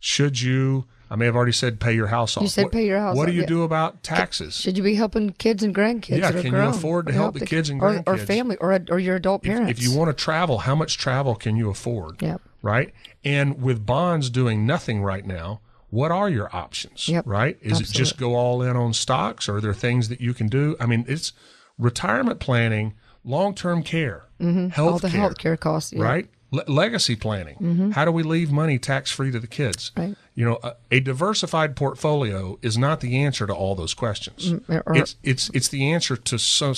[0.00, 2.42] Should you, I may have already said pay your house off.
[2.42, 3.16] You said What- pay your house off.
[3.16, 3.46] What do you yeah.
[3.46, 4.54] do about taxes?
[4.56, 6.18] Should you be helping kids and grandkids?
[6.18, 8.98] Yeah, can you afford to Or help the kids and or, or family or or
[8.98, 9.70] your adult parents?
[9.70, 12.20] if you want to travel, how much travel can you afford?
[12.22, 12.40] Yep.
[12.60, 12.92] Right.
[13.24, 17.08] And with bonds doing nothing right now, what are your options?
[17.08, 17.24] Yep.
[17.26, 17.56] Right.
[17.62, 19.48] Is it just go all in on stocks?
[19.48, 20.76] Or are there things that you can do?
[20.80, 21.32] I mean, it's
[21.78, 22.94] retirement planning,
[23.24, 24.80] long term care, health Mm-hmm.
[24.82, 25.92] all the care, health care costs.
[25.92, 26.02] Yeah.
[26.02, 26.28] right?
[26.50, 27.90] Le- legacy planning.
[27.92, 29.92] How do we leave money tax free to the kids?
[29.96, 30.16] Right.
[30.38, 34.52] You know, a, a diversified portfolio is not the answer to all those questions.
[34.52, 36.74] Mm, or- it's it's it's the answer to so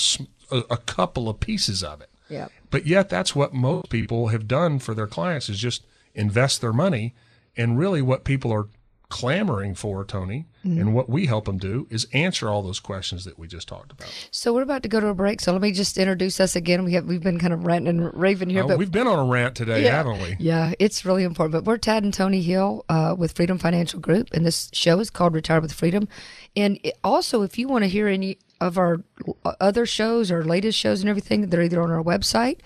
[0.51, 2.09] a, a couple of pieces of it.
[2.31, 2.49] Yeah.
[2.71, 6.73] But yet, that's what most people have done for their clients is just invest their
[6.73, 7.15] money.
[7.55, 8.69] And really, what people are
[9.11, 13.39] clamoring for, Tony, and what we help them do is answer all those questions that
[13.39, 14.09] we just talked about.
[14.31, 15.41] So we're about to go to a break.
[15.41, 16.85] So let me just introduce us again.
[16.85, 19.19] We have we've been kind of ranting and raving here, Uh, but we've been on
[19.19, 20.37] a rant today, yeah, haven't we?
[20.39, 21.53] Yeah, it's really important.
[21.53, 25.11] But we're Tad and Tony Hill uh, with Freedom Financial Group, and this show is
[25.11, 26.09] called Retire with Freedom.
[26.57, 28.99] And it, also, if you want to hear any of our
[29.45, 32.59] uh, other shows or latest shows and everything, they're either on our website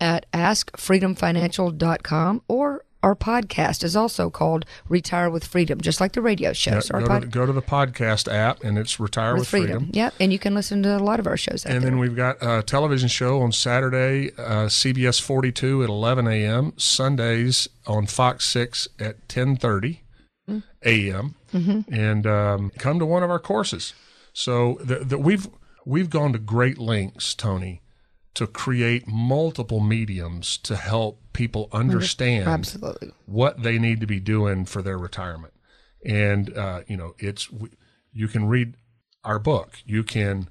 [0.00, 6.52] at askfreedomfinancial.com or our podcast is also called Retire with Freedom, just like the radio
[6.52, 6.72] show.
[6.72, 9.48] Yeah, our go, pod- to, go to the podcast app, and it's Retire with, with
[9.48, 9.90] Freedom.
[9.92, 11.90] Yep, and you can listen to a lot of our shows And there.
[11.90, 16.72] then we've got a television show on Saturday, uh, CBS 42 at 11 a.m.
[16.76, 20.00] Sundays on Fox 6 at 10:30
[20.84, 21.34] a.m.
[21.52, 23.94] And um, come to one of our courses.
[24.32, 25.48] So the, the, we've
[25.84, 27.80] we've gone to great lengths, Tony,
[28.34, 33.12] to create multiple mediums to help people understand Absolutely.
[33.26, 35.52] what they need to be doing for their retirement.
[36.04, 37.48] And uh, you know, it's
[38.12, 38.74] you can read
[39.24, 39.78] our book.
[39.84, 40.48] You can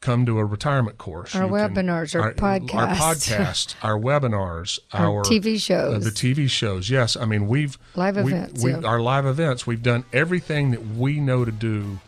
[0.00, 1.34] come to a retirement course.
[1.34, 2.96] Our you can- webinars, our our podcasts.
[2.96, 5.94] podcasts, our webinars, our, TV shows.
[5.96, 6.88] uh, the TV shows.
[6.88, 8.80] Yes, I mean we've Live we- events, we- yeah.
[8.82, 9.66] Our live events.
[9.66, 11.98] We've done everything that we know to do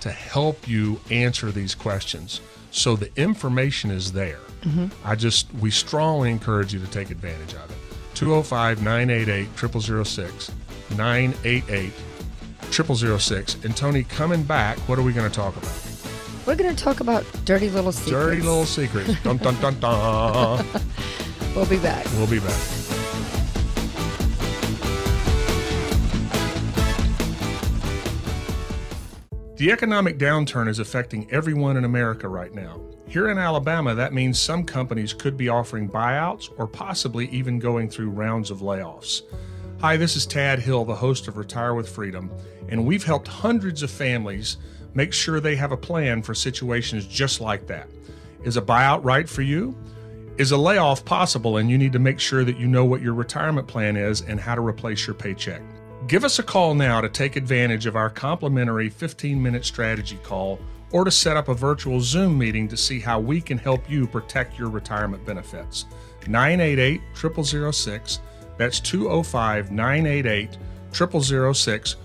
[0.00, 2.40] to help you answer these questions.
[2.70, 4.38] So the information is there.
[4.62, 4.86] Mm-hmm.
[5.06, 7.76] I just we strongly encourage you to take advantage of it.
[8.14, 9.48] 205 988
[10.04, 10.50] 0006
[10.96, 11.92] 988
[12.70, 15.72] 0006 and Tony coming back what are we going to talk about
[16.46, 18.10] We're going to talk about dirty little secrets.
[18.10, 20.66] dirty little secrets dun dun dun dun
[21.54, 22.04] We'll be back.
[22.14, 22.58] we'll be back
[29.56, 32.80] The economic downturn is affecting everyone in America right now.
[33.08, 37.88] Here in Alabama, that means some companies could be offering buyouts or possibly even going
[37.88, 39.22] through rounds of layoffs.
[39.80, 42.30] Hi, this is Tad Hill, the host of Retire with Freedom,
[42.68, 44.58] and we've helped hundreds of families
[44.92, 47.88] make sure they have a plan for situations just like that.
[48.44, 49.74] Is a buyout right for you?
[50.36, 53.14] Is a layoff possible and you need to make sure that you know what your
[53.14, 55.62] retirement plan is and how to replace your paycheck?
[56.08, 60.60] Give us a call now to take advantage of our complimentary 15 minute strategy call
[60.92, 64.06] or to set up a virtual Zoom meeting to see how we can help you
[64.06, 65.86] protect your retirement benefits.
[66.26, 68.20] 988 0006.
[68.56, 70.56] That's 205 988
[70.92, 71.96] 0006.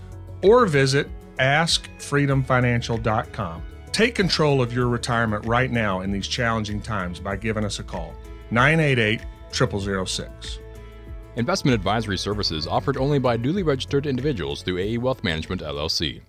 [0.43, 3.63] Or visit askfreedomfinancial.com.
[3.91, 7.83] Take control of your retirement right now in these challenging times by giving us a
[7.83, 8.13] call.
[8.51, 10.59] 988 0006.
[11.35, 16.21] Investment advisory services offered only by duly registered individuals through AE Wealth Management LLC.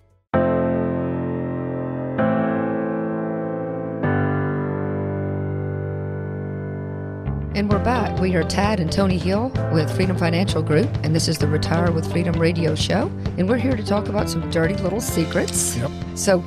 [7.55, 8.19] And we're back.
[8.19, 11.89] We are Tad and Tony Hill with Freedom Financial Group, and this is the Retire
[11.89, 13.09] with Freedom radio show.
[13.37, 15.77] And we're here to talk about some dirty little secrets.
[15.77, 15.89] Yep.
[16.15, 16.43] So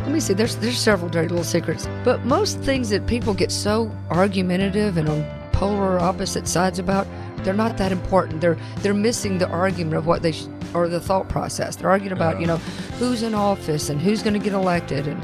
[0.00, 1.88] let me see, there's there's several dirty little secrets.
[2.04, 7.06] But most things that people get so argumentative and on polar opposite sides about,
[7.38, 8.42] they're not that important.
[8.42, 10.44] They're they're missing the argument of what they sh-
[10.74, 11.76] or the thought process.
[11.76, 12.58] They're arguing about, you know,
[12.98, 15.22] who's in office and who's going to get elected and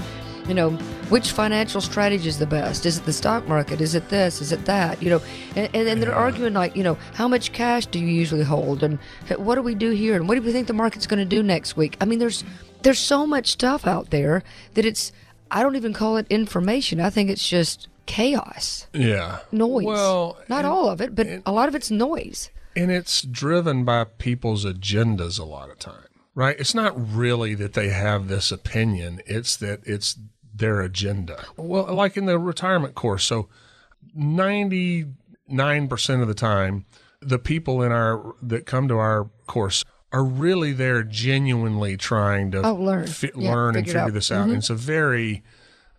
[0.48, 2.84] you know, which financial strategy is the best?
[2.86, 3.80] Is it the stock market?
[3.80, 4.40] Is it this?
[4.40, 5.02] Is it that?
[5.02, 5.22] You know,
[5.54, 8.82] and, and then they're arguing like, you know, how much cash do you usually hold,
[8.82, 8.98] and
[9.36, 11.42] what do we do here, and what do we think the market's going to do
[11.42, 11.96] next week?
[12.00, 12.44] I mean, there's
[12.82, 14.42] there's so much stuff out there
[14.74, 15.12] that it's
[15.50, 17.00] I don't even call it information.
[17.00, 19.38] I think it's just chaos, Yeah.
[19.52, 19.84] noise.
[19.84, 22.50] Well, not and- all of it, but a lot of it's noise.
[22.76, 26.54] And it's driven by people's agendas a lot of time, right?
[26.58, 30.16] It's not really that they have this opinion, it's that it's
[30.56, 31.44] their agenda.
[31.56, 33.24] Well, like in the retirement course.
[33.24, 33.48] So
[34.16, 35.12] 99%
[36.22, 36.84] of the time,
[37.20, 42.62] the people in our that come to our course are really there genuinely trying to
[42.64, 43.06] Oh, learn.
[43.06, 44.06] fi- Yeah, learn and figure it figure out.
[44.08, 44.14] Mm-hmm.
[44.14, 44.48] this out.
[44.48, 45.42] And it's a very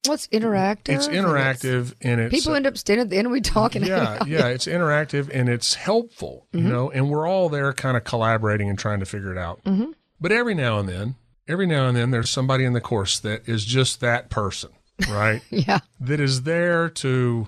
[0.06, 0.89] Well, it's interactive.
[0.89, 3.84] it's and interactive and it's People end up standing at the end and we talking.
[3.84, 6.65] yeah, yeah, it's interactive and it's helpful, Mm-hmm.
[6.65, 9.62] you know, and we're all there kind of collaborating and trying to figure it out.
[9.65, 9.91] Mm-hmm.
[10.20, 11.15] But every now and then,
[11.48, 14.70] every now and then, there's somebody in the course that is just that person,
[15.10, 15.42] right?
[15.50, 15.80] yeah.
[16.00, 17.48] that is there to,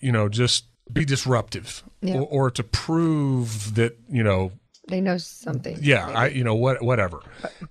[0.00, 2.16] you know, just be disruptive Yeah.
[2.20, 4.52] or, or to prove that, you know,
[4.88, 5.78] They know something.
[5.82, 7.20] yeah, I, you know, what, whatever.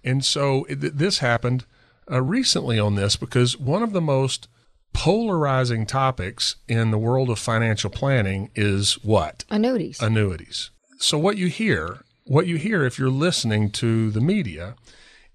[0.03, 1.65] And so it, this happened
[2.11, 4.47] uh, recently on this because one of the most
[4.93, 9.45] polarizing topics in the world of financial planning is what?
[9.49, 10.01] Annuities.
[10.01, 10.71] Annuities.
[10.99, 14.75] So what you hear, what you hear if you're listening to the media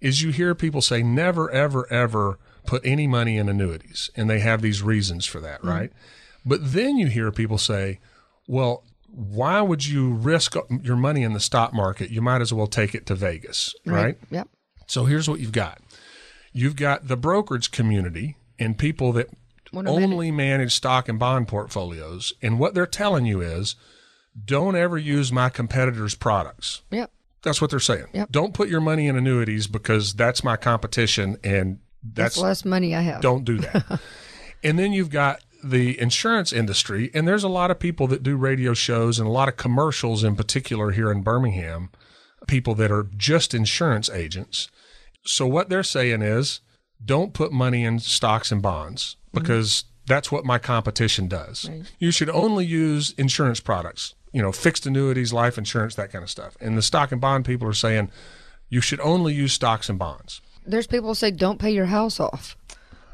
[0.03, 4.41] is you hear people say never ever ever put any money in annuities and they
[4.41, 5.71] have these reasons for that, mm.
[5.71, 5.93] right?
[6.45, 8.01] But then you hear people say,
[8.47, 12.11] well, why would you risk your money in the stock market?
[12.11, 14.19] You might as well take it to Vegas, right?
[14.31, 14.49] Yep.
[14.87, 15.81] So here's what you've got.
[16.53, 19.29] You've got the brokerage community and people that
[19.75, 22.33] only manage stock and bond portfolios.
[22.43, 23.77] And what they're telling you is
[24.45, 26.83] don't ever use my competitors' products.
[26.91, 27.11] Yep.
[27.43, 28.07] That's what they're saying.
[28.13, 28.31] Yep.
[28.31, 32.95] Don't put your money in annuities because that's my competition and That's, that's less money
[32.95, 33.21] I have.
[33.21, 34.01] don't do that.
[34.63, 38.37] and then you've got the insurance industry, and there's a lot of people that do
[38.37, 41.91] radio shows and a lot of commercials in particular here in Birmingham,
[42.49, 44.69] people that are just insurance agents.
[45.25, 46.61] So what they're saying is
[47.05, 49.39] don't put money in stocks and bonds mm-hmm.
[49.39, 51.71] because that's what my competition does.
[51.99, 56.31] You should only use insurance products, you know, fixed annuities, life insurance, that kind of
[56.31, 56.57] stuff.
[56.61, 58.11] And the stock and bond people are saying
[58.69, 60.41] you should only use stocks and bonds.
[60.67, 62.57] There's people who say don't pay your house off.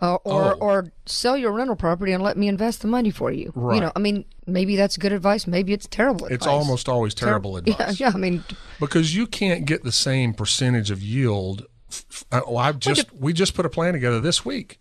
[0.01, 0.59] Uh, or Oh.
[0.61, 3.51] or sell your rental property and let me invest the money for you.
[3.57, 3.75] Right.
[3.75, 5.49] You know, I mean, maybe that's good advice.
[5.49, 6.37] Maybe it's terrible advice.
[6.37, 7.99] It's almost always terrible Ter- advice.
[7.99, 8.13] Yeah, yeah.
[8.15, 8.45] I mean,
[8.79, 11.67] because you can't get the same percentage of yield.
[11.91, 14.79] f- uh, I've just we just put a plan together this week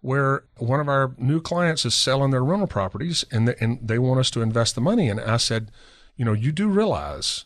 [0.00, 3.98] where one of our new clients is selling their rental properties and the, and they
[3.98, 5.08] want us to invest the money.
[5.08, 5.70] And I said,
[6.16, 7.44] you know, you do realize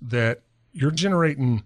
[0.00, 0.42] that
[0.72, 1.64] you're generating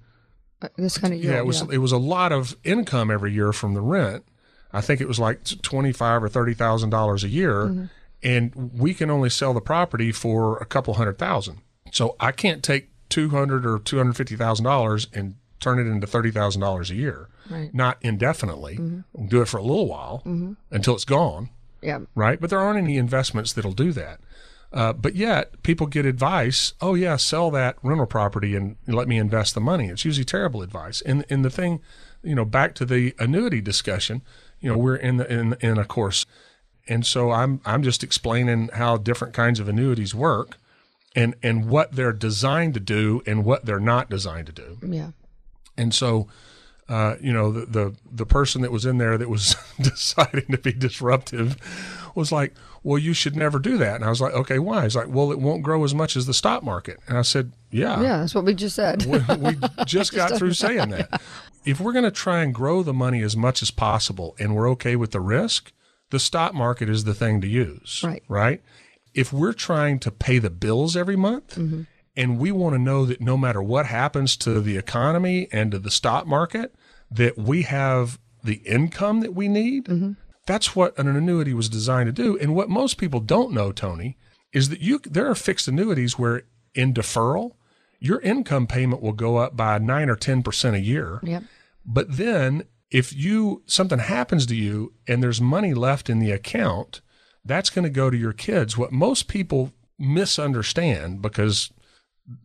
[0.62, 3.52] uh, this kind of yeah, it was it was a lot of income every year
[3.52, 4.24] from the rent.
[4.72, 7.88] I think it was like twenty five or thirty thousand dollars a year,
[8.22, 11.58] and we can only sell the property for a couple hundred thousand.
[11.92, 15.86] So I can't take two hundred or two hundred fifty thousand dollars and turn it
[15.90, 17.72] into thirty thousand dollars a year, Right.
[17.74, 18.78] not indefinitely.
[19.12, 20.22] We'll do it for a little while
[20.70, 21.50] until it's gone
[21.82, 22.00] yeah.
[22.14, 22.40] right?
[22.40, 24.20] But there aren't any investments that'll do that.
[24.72, 26.74] Uh, but yet, people get advice.
[26.80, 29.88] Oh yeah, sell that rental property and let me invest the money.
[29.88, 31.00] It's usually terrible advice.
[31.00, 31.80] And and the thing,
[32.22, 34.22] you know, back to the annuity discussion.
[34.60, 36.24] You know, we're in the in in a course,
[36.86, 40.56] and so I'm I'm just explaining how different kinds of annuities work,
[41.16, 44.78] and and what they're designed to do and what they're not designed to do.
[44.86, 45.10] Yeah.
[45.80, 46.28] And so,
[46.88, 50.58] uh, you know, the, the the person that was in there that was deciding to
[50.58, 51.56] be disruptive
[52.14, 54.96] was like, "Well, you should never do that." And I was like, "Okay, why?" He's
[54.96, 58.02] like, "Well, it won't grow as much as the stock market." And I said, "Yeah,
[58.02, 59.04] Yeah, that's what we just said.
[59.06, 61.20] we, we just got through saying that.
[61.64, 64.68] If we're going to try and grow the money as much as possible, and we're
[64.70, 65.72] okay with the risk,
[66.10, 68.02] the stock market is the thing to use.
[68.02, 68.22] Right.
[68.28, 68.62] Right.
[69.14, 71.58] If we're trying to pay the bills every month,
[72.16, 75.78] and we want to know that no matter what happens to the economy and to
[75.78, 76.74] the stock market,
[77.10, 79.84] that we have the income that we need.
[79.86, 80.12] Mm-hmm.
[80.46, 82.38] That's what an annuity was designed to do.
[82.38, 84.16] And what most people don't know, Tony,
[84.52, 86.42] is that you there are fixed annuities where
[86.74, 87.52] in deferral,
[87.98, 91.20] your income payment will go up by nine or ten percent a year.
[91.22, 91.44] Yep.
[91.84, 97.00] But then if you something happens to you and there's money left in the account,
[97.44, 98.76] that's going to go to your kids.
[98.76, 101.70] What most people misunderstand because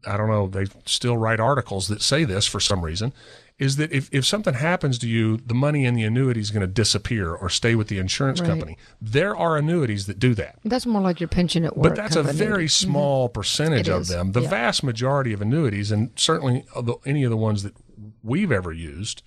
[0.06, 3.14] I don't know, they still write articles that say this for some reason,
[3.58, 6.62] is that if, if something happens to you, the money in the annuity is going
[6.62, 8.50] to disappear or stay with the insurance Right.
[8.50, 8.78] company.
[9.02, 10.60] There are annuities that do that.
[10.66, 11.84] That's more like your pension at work.
[11.84, 12.68] But that's a very annuity.
[12.68, 14.34] small percentage It of is, them.
[14.34, 14.50] The yeah.
[14.50, 16.66] vast majority of annuities, and certainly
[17.06, 17.76] any of the ones that
[18.24, 19.24] we've ever used,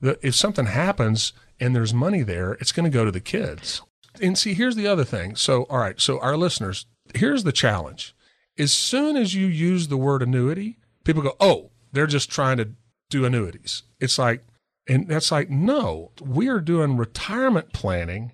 [0.00, 3.82] the, if something happens and there's money there, it's going to go to the kids.
[4.20, 5.36] And see, here's the other thing.
[5.36, 8.12] So, all right, so our listeners, here's the challenge.
[8.58, 12.70] As soon as you use the word annuity, people go, oh, they're just trying to
[13.10, 13.82] do annuities.
[14.00, 14.44] It's like,
[14.88, 18.32] and that's like, no, we are doing retirement planning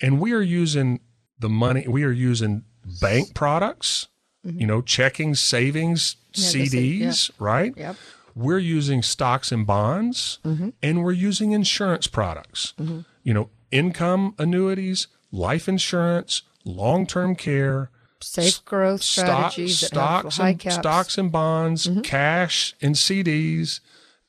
[0.00, 1.00] and we are using
[1.38, 2.64] the money, we are using
[3.00, 4.08] bank products,
[4.44, 6.58] you know, checking, savings, Mm-hmm.
[6.58, 6.66] Yeah,
[7.08, 7.72] CDs, right?
[7.76, 7.96] Yep.
[8.34, 10.68] We're using stocks and bonds Mm-hmm.
[10.82, 12.74] and we're using insurance products,
[13.22, 17.90] you know, income annuities, life insurance, long term care,
[18.20, 20.74] Safe growth stock- strategies that stocks, and, caps.
[20.74, 20.80] Mm-hmm.
[20.82, 23.80] stocks and bonds, cash and CDs.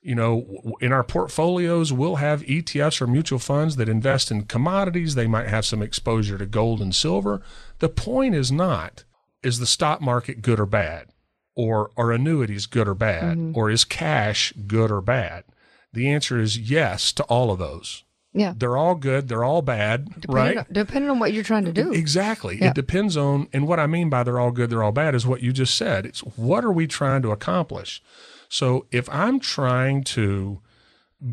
[0.01, 5.15] You know, in our portfolios, we'll have ETFs or mutual funds that invest in commodities.
[5.15, 7.41] They might have some exposure to gold and silver.
[7.79, 9.03] The point is not
[9.43, 11.07] is the stock market good or bad,
[11.55, 13.57] or are annuities good or bad, Mm-hmm.
[13.57, 15.43] or is cash good or bad?
[15.93, 18.03] The answer is yes to all of those.
[18.33, 18.53] Yeah.
[18.55, 19.27] They're all good.
[19.29, 20.57] They're all bad, Depending right?
[20.57, 21.91] on, depending on what you're trying to do.
[21.91, 22.57] Exactly.
[22.59, 22.67] Yeah.
[22.69, 25.25] It depends on, and what I mean by they're all good, they're all bad is
[25.25, 26.05] what you just said.
[26.05, 28.01] It's what are we trying to accomplish?
[28.49, 30.59] So if I'm trying to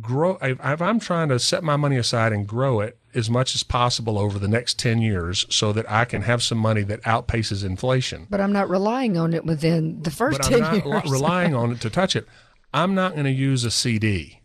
[0.01, 3.63] grow, if I'm trying to set my money aside and grow it as much as
[3.63, 7.65] possible over the next 10 years so that I can have some money that outpaces
[7.65, 8.27] inflation.
[8.31, 11.13] But I'm not relying on it within the first But 10 I'm not years.
[11.13, 12.27] relying on it to touch it.
[12.73, 14.41] I'm not going to use a CD.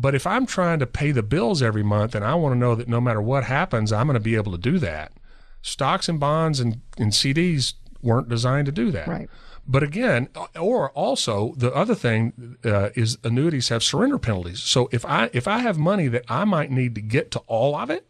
[0.00, 2.74] But if I'm trying to pay the bills every month and I want to know
[2.76, 5.10] that no matter what happens, I'm going to be able to do that,
[5.60, 9.08] stocks and bonds and, and CDs weren't designed to do that.
[9.08, 9.28] Right.
[9.66, 10.28] But again,
[10.58, 14.60] or also the other thing uh, is annuities have surrender penalties.
[14.60, 17.74] So if I if I have money that I might need to get to all
[17.74, 18.06] of it,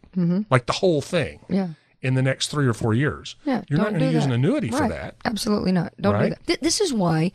[0.50, 1.54] like the whole thing, Mm-hmm.
[1.54, 1.68] Yeah.
[2.02, 4.68] in the next three or four years, Yeah, you're not going to use an annuity
[4.70, 5.16] for that.
[5.24, 5.94] Absolutely not.
[6.00, 6.46] Don't do that.
[6.46, 7.32] Th- this is why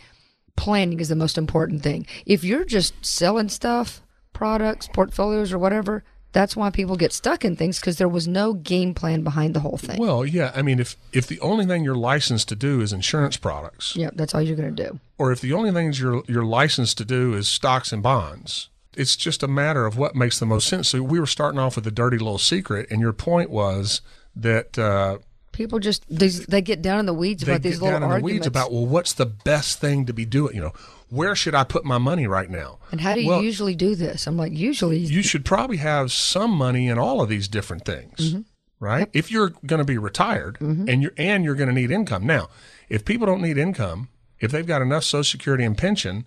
[0.56, 2.06] planning is the most important thing.
[2.28, 4.02] If you're just selling stuff,
[4.34, 6.04] products, portfolios, or whatever,
[6.34, 9.60] that's why people get stuck in things because there was no game plan behind the
[9.60, 10.00] whole thing.
[10.00, 10.52] Well, yeah.
[10.56, 14.10] I mean, if if the only thing you're licensed to do is insurance products, yeah,
[14.14, 15.00] that's all you're going to do.
[15.18, 19.16] or if the only things you're you're licensed to do is stocks and bonds, it's
[19.16, 20.90] just a matter of what makes the most sense.
[20.90, 24.02] So we were starting off with a dirty little secret, and your point was
[24.36, 25.20] that uh,
[25.54, 28.18] People just these, they get down in the weeds about these get little down in
[28.18, 30.56] the weeds about well, what's the best thing to be doing?
[30.56, 30.74] You know,
[31.14, 32.80] where should I put my money right now?
[32.92, 34.26] and how do you well, usually do this?
[34.28, 38.18] I'm like, usually, you should probably have some money in all of these different things,
[38.34, 38.42] Mm-hmm.
[38.80, 39.10] right?
[39.14, 42.26] If you're going to be retired and you're and you're going to need income.
[42.26, 42.50] Now,
[42.90, 44.10] if people don't need income,
[44.40, 46.26] if they've got enough Social Security and pension,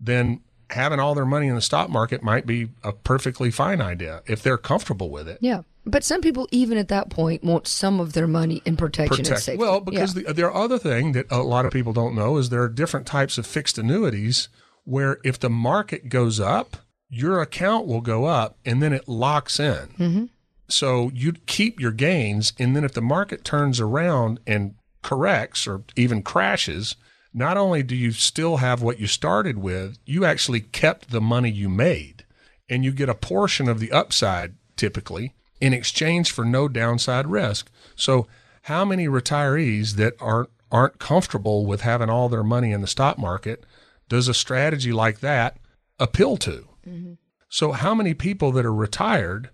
[0.00, 0.40] then
[0.70, 4.42] having all their money in the stock market might be a perfectly fine idea if
[4.42, 5.38] they're comfortable with it.
[5.40, 5.62] yeah.
[5.86, 9.38] But some people, even at that point, want some of their money in protection and
[9.38, 9.56] safety.
[9.56, 10.24] Well, because yeah.
[10.26, 13.06] the, the other thing that a lot of people don't know is there are different
[13.06, 14.48] types of fixed annuities
[14.84, 16.76] where if the market goes up,
[17.08, 19.88] your account will go up and then it locks in.
[19.98, 20.24] Mm-hmm.
[20.68, 25.84] So you keep your gains, and then if the market turns around and corrects or
[25.94, 26.96] even crashes,
[27.32, 31.50] not only do you still have what you started with, you actually kept the money
[31.50, 32.24] you made,
[32.68, 37.70] and you get a portion of the upside typically in exchange for no downside risk.
[37.94, 38.26] So,
[38.62, 43.18] how many retirees that aren't aren't comfortable with having all their money in the stock
[43.18, 43.64] market
[44.08, 45.56] does a strategy like that
[45.98, 46.68] appeal to?
[46.86, 47.12] Mm-hmm.
[47.48, 49.50] So, how many people that are retired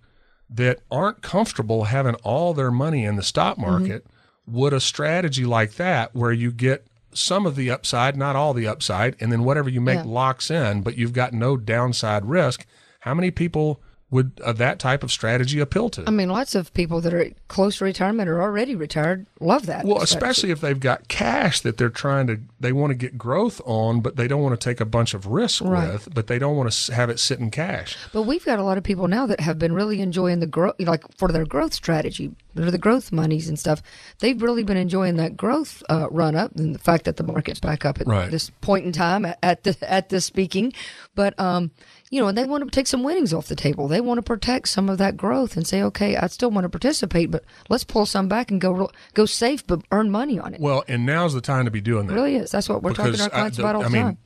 [0.48, 4.06] that aren't comfortable having all their money in the stock market
[4.46, 8.66] would a strategy like that, where you get some of the upside, not all the
[8.66, 10.04] upside, and then whatever you make Yeah.
[10.06, 12.66] locks in, but you've got no downside risk?
[13.00, 13.80] How many people
[14.12, 16.04] would uh, that type of strategy appeal to?
[16.06, 19.84] I mean, lots of people that are close to retirement or already retired love that.
[19.84, 20.14] Well, strategy.
[20.14, 24.00] especially if they've got cash that they're trying to, they want to get growth on,
[24.00, 25.94] but they don't want to take a bunch of risk Right.
[25.94, 27.96] with, but they don't want to have it sit in cash.
[28.12, 30.74] But we've got a lot of people now that have been really enjoying the growth,
[30.78, 33.82] like for their growth strategy, or the growth monies and stuff.
[34.18, 37.60] They've really been enjoying that growth uh, run up, and the fact that the market's
[37.60, 38.30] back up at Right.
[38.30, 40.74] this point in time at, at the at this speaking.
[41.14, 41.70] But um,
[42.12, 43.88] you know, and they want to take some winnings off the table.
[43.88, 46.68] They want to protect some of that growth and say, okay, I still want to
[46.68, 50.60] participate, but let's pull some back and go go safe, but earn money on it.
[50.60, 52.12] Well, and now's the time to be doing that.
[52.12, 52.50] it really is.
[52.50, 54.18] That's what we're talking to our uh, clients the- about all the I mean, time.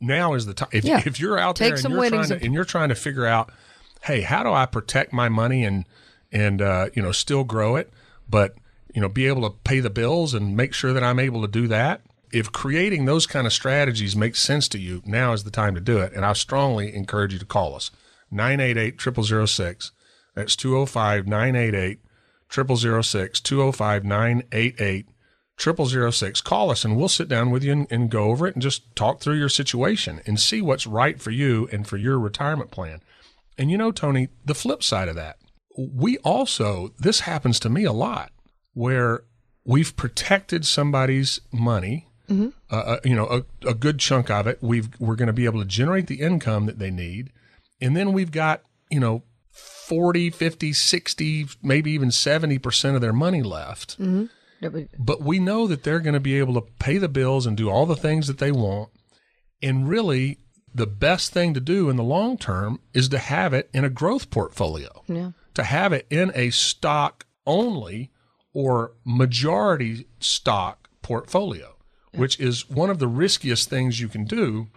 [0.00, 0.70] now is the time.
[0.72, 1.02] If, Yeah.
[1.04, 3.52] if you're out Take there and you're, trying to, and you're trying to figure out,
[4.04, 5.84] hey, how do I protect my money and
[6.32, 7.92] and uh, you know still grow it,
[8.30, 8.54] but
[8.94, 11.48] you know be able to pay the bills and make sure that I'm able to
[11.48, 12.00] do that.
[12.32, 15.80] If creating those kind of strategies makes sense to you, now is the time to
[15.80, 16.12] do it.
[16.12, 17.90] And I strongly encourage you to call us
[18.30, 19.92] 988 0006.
[20.34, 22.00] That's 205 988
[22.52, 25.06] 0006 205 988
[25.58, 26.40] 0006.
[26.42, 28.94] Call us and we'll sit down with you and, and go over it and just
[28.94, 33.00] talk through your situation and see what's right for you and for your retirement plan.
[33.56, 35.38] And you know, Tony, the flip side of that,
[35.76, 38.32] we also, this happens to me a lot
[38.74, 39.24] where
[39.64, 42.08] we've protected somebody's money.
[42.28, 45.44] Uh, uh, you know, a, a good chunk of it, we've we're going to be
[45.44, 47.30] able to generate the income that they need,
[47.80, 53.42] and then we've got you know 40, 50, 60, maybe even 70% of their money
[53.42, 53.96] left.
[53.98, 57.56] Would- But we know that they're going to be able to pay the bills and
[57.56, 58.90] do all the things that they want.
[59.62, 60.38] And really,
[60.74, 63.88] the best thing to do in the long term is to have it in a
[63.90, 65.30] growth portfolio, Yeah.
[65.54, 68.10] to have it in a stock only
[68.52, 71.75] or majority stock portfolio,
[72.16, 74.68] which is one of the riskiest things you can do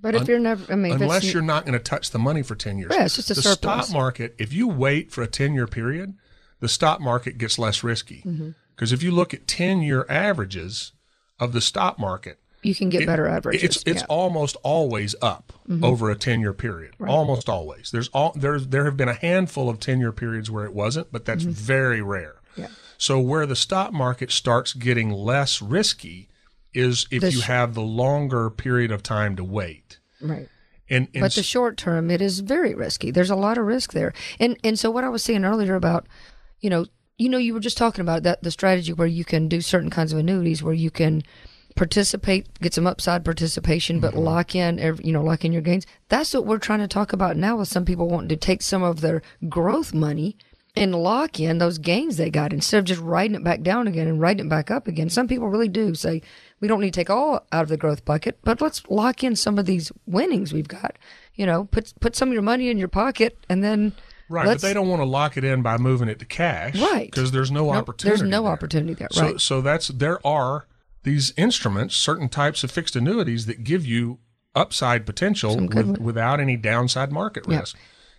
[0.00, 2.54] But if you're never, I mean, unless you're not going to touch the money for
[2.54, 2.92] 10 years.
[2.94, 3.86] Yeah, it's just a the surplus.
[3.86, 6.14] stock market, if you wait for a 10 year period,
[6.60, 8.22] the stock market gets less risky.
[8.26, 8.50] Mm-hmm.
[8.74, 10.92] Because if you look at 10 year averages
[11.40, 13.62] of the stock market, you can get better averages.
[13.62, 13.94] it's it's yeah.
[14.02, 14.12] Mm-hmm.
[14.12, 16.94] almost always up over a 10 year period.
[17.06, 17.90] Almost always.
[17.90, 21.12] There's all there's there have been a handful of 10 year periods where it wasn't,
[21.12, 22.36] but that's very rare.
[22.52, 22.62] Mm-hmm.
[22.62, 22.68] Yeah.
[22.96, 26.27] So where the stock market starts getting less risky
[26.74, 29.98] is if The you sh- have the longer period of time to wait.
[30.20, 30.48] right.
[30.90, 33.10] And, and but the short term, it is very risky.
[33.10, 34.14] There's a lot of risk there.
[34.40, 36.06] And and so what I was saying earlier about,
[36.60, 36.86] you know,
[37.18, 39.90] you know, you were just talking about that the strategy where you can do certain
[39.90, 41.22] kinds of annuities where you can
[41.76, 44.24] participate, get some upside participation, but mm-hmm.
[44.24, 45.86] lock in, every, you know, lock in your gains.
[46.08, 48.82] That's what we're trying to talk about now with some people wanting to take some
[48.82, 50.36] of their growth money
[50.74, 54.06] and lock in those gains they got instead of just writing it back down again
[54.06, 55.10] and writing it back up again.
[55.10, 56.22] Some people really do say,
[56.60, 59.36] we don't need to take all out of the growth bucket, but let's lock in
[59.36, 60.96] some of these winnings we've got.
[61.34, 63.92] You know, put put some of your money in your pocket and then
[64.30, 67.10] Right, but they don't want to lock it in by moving it to cash, Right.
[67.10, 68.18] Because there's no, No, opportunity.
[68.18, 68.52] there's no there.
[68.52, 69.40] opportunity there, So, right.
[69.40, 70.66] so that's there are
[71.02, 74.18] these instruments, certain types of fixed annuities that give you
[74.54, 77.60] upside potential with, without any downside market Yeah.
[77.60, 77.76] risk.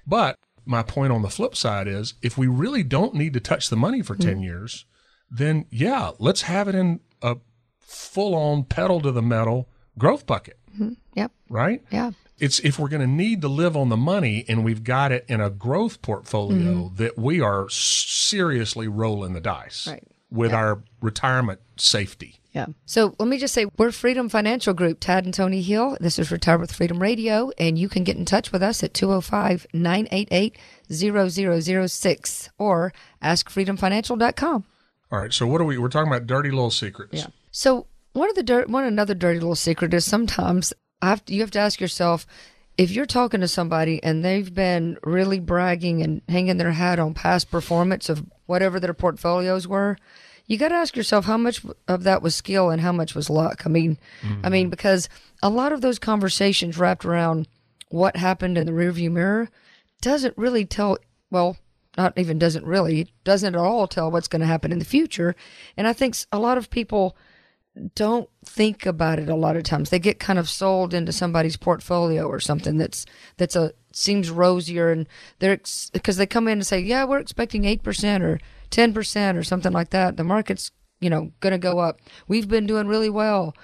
[0.08, 3.70] But my point on the flip side is, if we really don't need to touch
[3.70, 4.30] the money for Mm-hmm.
[4.30, 4.86] ten years,
[5.30, 7.38] then yeah, let's have it in a
[7.90, 9.68] full-on pedal to the metal
[9.98, 10.58] growth bucket,
[11.16, 11.32] Yep.
[11.50, 11.84] right?
[11.92, 12.12] Yeah.
[12.40, 15.26] it's if we're going to need to live on the money and we've got it
[15.28, 16.58] in a growth portfolio
[16.90, 16.96] Mm-hmm.
[16.96, 20.08] that we are seriously rolling the dice Right.
[20.32, 22.36] with our retirement safety.
[22.54, 22.68] Yeah.
[22.86, 25.98] So let me just say, we're Freedom Financial Group, Tad and Tony Hill.
[26.00, 28.94] This is Retire with Freedom Radio, and you can get in touch with us at
[28.96, 30.58] 205 988
[30.92, 34.64] 0006 or askfreedomfinancial.com.
[35.12, 35.78] All right, so what are we?
[35.78, 37.14] We're talking about dirty little secrets.
[37.14, 37.28] Yeah.
[37.52, 41.34] So one of the dirt, one another dirty little secret is sometimes I have to,
[41.34, 42.26] you have to ask yourself
[42.78, 47.14] if you're talking to somebody and they've been really bragging and hanging their hat on
[47.14, 49.98] past performance of whatever their portfolios were.
[50.46, 53.30] You got to ask yourself how much of that was skill and how much was
[53.30, 53.64] luck.
[53.66, 54.00] I mean,
[54.44, 54.70] I mean mm-hmm.
[54.72, 55.08] because
[55.44, 57.48] a lot of those conversations wrapped around
[57.90, 59.50] what happened in the rearview mirror
[60.02, 60.98] doesn't really tell
[61.30, 61.58] well
[61.98, 65.36] not even doesn't really doesn't at all tell what's going to happen in the future
[65.76, 67.18] and i think a lot of people
[67.96, 69.90] don't think about it a lot of times.
[69.90, 73.06] They get kind of sold into somebody's portfolio or something that's
[73.38, 75.08] that's a seems rosier and
[75.40, 75.60] they're
[75.94, 79.90] because they come in and say yeah we're expecting 8% or 10% or something like
[79.92, 80.18] that.
[80.18, 82.02] The market's you know going to go up.
[82.28, 83.56] We've been doing really well.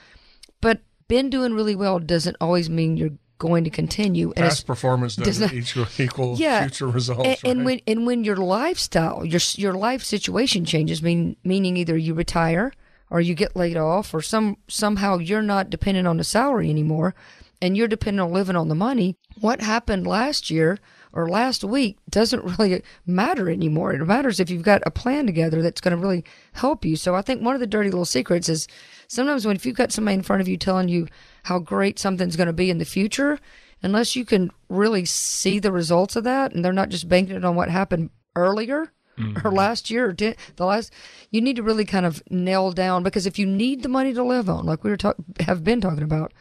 [0.61, 4.29] But been doing really well doesn't always mean you're going to continue.
[4.35, 7.25] And Past performance does doesn't equal, equal yeah, future results.
[7.25, 7.65] and, and right?
[7.65, 12.71] when and when your lifestyle, your your life situation changes, mean meaning either you retire
[13.15, 17.15] or you get laid off, or some somehow you're not dependent on the salary anymore,
[17.61, 19.15] and you're dependent on living on the money.
[19.39, 20.79] What happened last year
[21.13, 23.93] or last week doesn't really matter anymore.
[23.93, 26.97] It matters if you've got a plan together that's going to really help you.
[26.97, 28.67] So I think one of the dirty little secrets is
[29.07, 31.07] sometimes when if you've got somebody in front of you telling you
[31.43, 33.39] how great something's going to be in the future,
[33.81, 37.45] unless you can really see the results of that and they're not just banking it
[37.45, 39.47] on what happened earlier Mm-hmm.
[39.47, 40.91] or last year or di- the last
[41.31, 44.23] you need to really kind of nail down because if you need the money to
[44.23, 46.33] live on like we were talk- have been talking about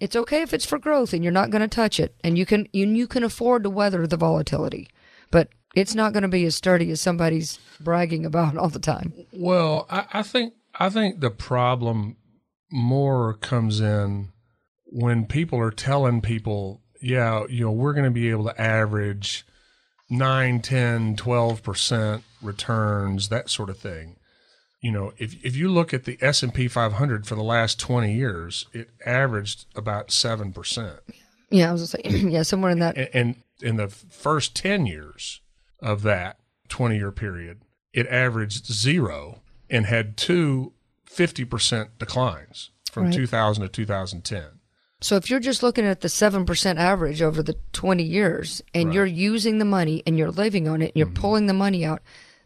[0.00, 2.46] it's okay if it's for growth and you're not going to touch it and you
[2.46, 4.88] can you, you can afford to weather the volatility
[5.30, 9.12] but it's not going to be as sturdy as somebody's bragging about all the time.
[9.32, 12.16] Well, I, I think I think the problem
[12.70, 14.32] more comes in
[14.86, 19.44] when people are telling people, yeah, you know, we're going to be able to average
[20.10, 24.16] 9, 10, 12% returns, that sort of thing.
[24.80, 28.66] You know, if if you look at the S&P 500 for the last 20 years,
[28.74, 30.98] it averaged about 7%.
[31.50, 34.54] yeah i was just to say yeah somewhere in that And, and in the first
[34.56, 35.40] 10 years
[35.80, 36.38] of that
[36.68, 37.62] 20 year period,
[37.94, 39.40] it averaged zero
[39.70, 40.72] and had two
[41.08, 43.14] 50% declines from Right.
[43.14, 44.44] 2000 to 2010.
[45.04, 49.04] So if you're just looking at the 7% average over the 20 years and you're
[49.04, 51.20] using the money and you're living on it and you're mm-hmm.
[51.20, 52.00] pulling the money out,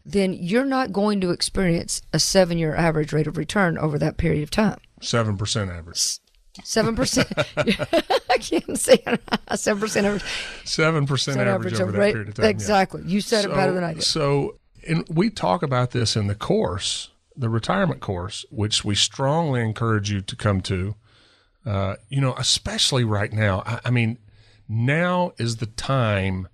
[0.05, 4.43] then you're not going to experience a 7-year average rate of return over that period
[4.43, 4.77] of time.
[4.99, 6.19] 7% average.
[6.59, 9.25] 7% I can't say it.
[9.51, 10.23] 7% average,
[10.65, 12.11] 7% average, over that rate.
[12.11, 12.43] period of time.
[12.43, 12.49] yeah.
[12.49, 13.03] Exactly.
[13.05, 14.03] You said it better than I did.
[14.03, 19.61] So, and we talk about this in the course, the retirement course, which we strongly
[19.61, 20.95] encourage you to come to.
[21.69, 23.61] Uh, you know, especially right now.
[23.63, 24.17] I, I mean,
[24.67, 26.47] now is the time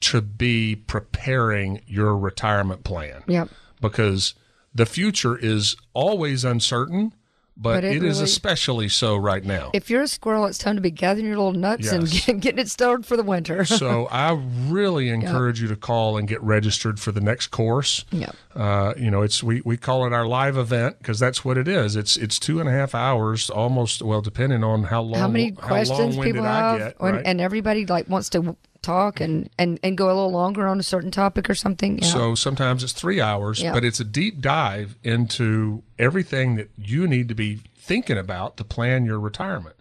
[0.00, 3.48] to be preparing your retirement plan Yep.
[3.82, 4.32] because
[4.74, 7.12] the future is always uncertain,
[7.56, 9.70] but, But it it is really- especially so right now.
[9.74, 12.58] If you're a squirrel, it's time to be gathering your little nuts and get, getting
[12.58, 13.64] it stored for the winter.
[13.64, 14.32] so I
[14.66, 18.04] really encourage you to call and get registered for the next course.
[18.10, 18.34] Yep.
[18.54, 21.68] Uh, you know, it's we, we call it our live event because that's what it
[21.68, 21.94] is.
[21.96, 25.52] It's it's two and a half hours, almost well, depending on how long how many
[25.52, 27.26] questions long-winded people have get, and, right?
[27.26, 30.82] and everybody like wants to talk and, and, and go a little longer on a
[30.82, 31.98] certain topic or something.
[31.98, 32.04] Yeah.
[32.08, 33.72] So sometimes it's three hours, Yeah.
[33.72, 38.64] but it's a deep dive into everything that you need to be thinking about to
[38.64, 39.76] plan your retirement.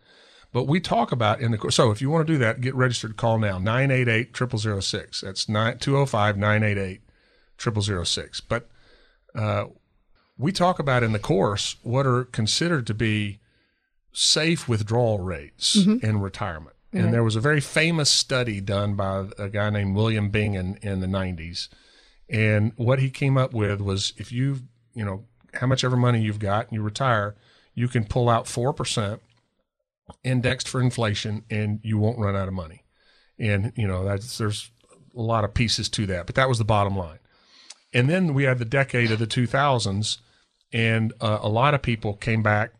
[0.52, 1.76] But we talk about in the course.
[1.76, 3.18] So if you want to do that, get registered.
[3.18, 5.22] Call now 988 0006.
[5.22, 7.02] That's 205 988
[7.60, 8.42] 0006.
[8.42, 8.70] But
[9.36, 9.66] uh,
[10.38, 13.40] we talk about in the course what are considered to be
[14.12, 16.73] safe withdrawal rates in retirement.
[16.94, 21.00] And there was a very famous study done by a guy named William Bengen in
[21.00, 21.70] the 90s.
[22.30, 24.60] And what he came up with was if you,
[24.94, 25.26] you know,
[25.56, 27.36] how much ever money you've got and you retire,
[27.74, 29.20] you can pull out 4%
[30.24, 32.84] indexed for inflation and you won't run out of money.
[33.40, 34.70] And, you know, that's, there's
[35.16, 37.20] a lot of pieces to that, but that was the bottom line.
[37.94, 40.18] And then we had the decade of the 2000s,
[40.72, 42.74] and uh, a lot of people came back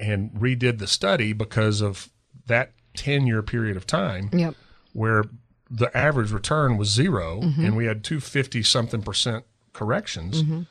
[0.00, 2.08] and redid the study because of
[2.46, 4.54] that 10 year period of time Yep.
[4.92, 5.24] where
[5.70, 7.64] the average return was 0 mm-hmm.
[7.64, 10.42] and we had two fifty something percent corrections.
[10.42, 10.62] Mm-hmm.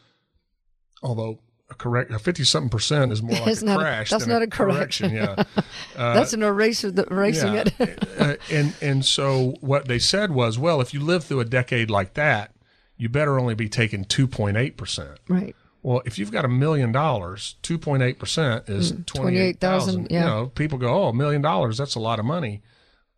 [1.04, 4.10] Although a correct a fifty something percent is more like It's a not a- crash.
[4.10, 5.14] that's than not a a correction.
[5.14, 5.44] Yeah.
[5.96, 7.64] Uh, that's an eraser, the, erasing Yeah.
[7.80, 8.10] it.
[8.20, 11.90] uh, and and so what they said was, well, if you live through a decade
[11.90, 12.54] like that,
[12.98, 15.20] you better only be taking two point eight percent.
[15.30, 15.56] right.
[15.86, 20.08] Well, if you've got a million dollars, two point eight percent is twenty eight thousand.
[20.08, 20.20] 28,000, yeah.
[20.20, 22.64] You know, people go, "Oh, a million dollars, that's a lot of money."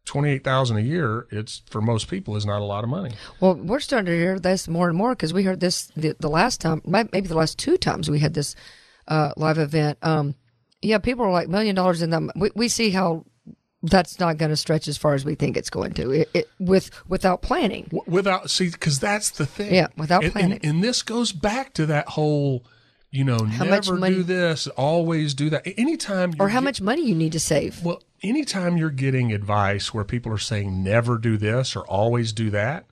[0.03, 3.15] Twenty eight thousand a year, it's for most people is not a lot of money.
[3.39, 6.28] Well, we're starting to hear this more and more because we heard this the, the
[6.28, 8.53] last time, maybe the last two times we had this
[9.07, 9.97] uh, live event.
[10.01, 10.36] Um,
[10.82, 12.32] yeah, people are like million dollars in them.
[12.36, 13.24] We, we see how
[13.84, 16.11] that's not going to stretch as far as we think it's going to.
[16.11, 17.89] It, it with without planning.
[18.07, 20.51] Without see because that's the thing Yeah, without and, planning.
[20.53, 22.63] and, and this goes back to that whole
[23.11, 26.82] you know How never money- do this always do that anytime Or how get- much
[26.82, 27.84] money you need to save.
[27.86, 32.49] well anytime you're getting advice where people are saying never do this or always do
[32.49, 32.86] that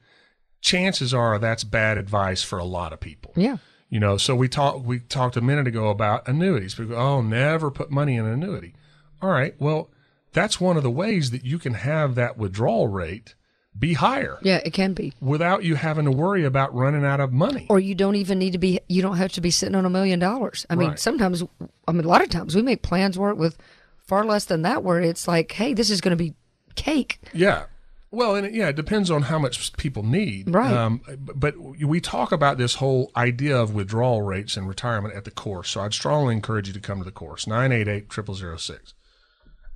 [0.62, 3.58] chances are that's bad advice for a lot of people Yeah.
[3.90, 7.22] you know so we talked we talked a minute ago about annuities people go, oh
[7.22, 8.74] never put money in an annuity
[9.22, 9.90] all right well
[10.36, 13.34] that's one of the ways that you can have that withdrawal rate
[13.78, 15.12] be higher Yeah, it can be.
[15.20, 17.66] without you having to worry about running out of money.
[17.70, 18.80] Or you don't even need to be.
[18.88, 20.66] You don't have to be sitting on a million dollars.
[20.70, 21.00] I mean, Right.
[21.00, 21.44] sometimes.
[21.88, 23.58] I mean, a lot of times we make plans work with
[23.98, 26.36] far less than that, where it's like, hey, this is going to be
[26.76, 27.20] cake.
[27.34, 27.66] Yeah.
[28.12, 30.54] Well, and it, yeah, it depends on how much people need.
[30.54, 30.72] Right.
[30.74, 35.32] Um, but we talk about this whole idea of withdrawal rates in retirement at the
[35.32, 35.72] course.
[35.72, 38.10] So I'd strongly encourage you to come to the course 988
[38.58, 38.94] 0006.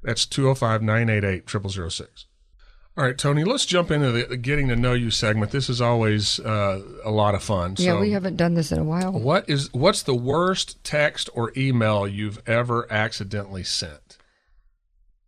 [0.04, 2.26] That's 205 988 0006.
[2.98, 5.52] All right, Tony, let's jump into the getting to know you segment.
[5.52, 7.76] This is always uh, a lot of fun.
[7.78, 9.14] Yeah, so we haven't done this in a while.
[9.14, 14.18] what is what's the worst text or email you've ever accidentally sent?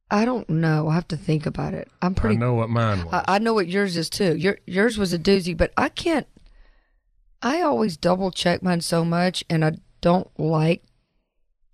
[0.10, 0.90] I don't know.
[0.90, 1.90] I have to think about it.
[2.02, 2.36] I'm pretty.
[2.36, 3.14] I know what mine was.
[3.14, 4.36] I, I know what yours is too.
[4.36, 6.28] Your yours was a doozy, but I can't.
[7.42, 10.84] I always double check mine so much, and I don't like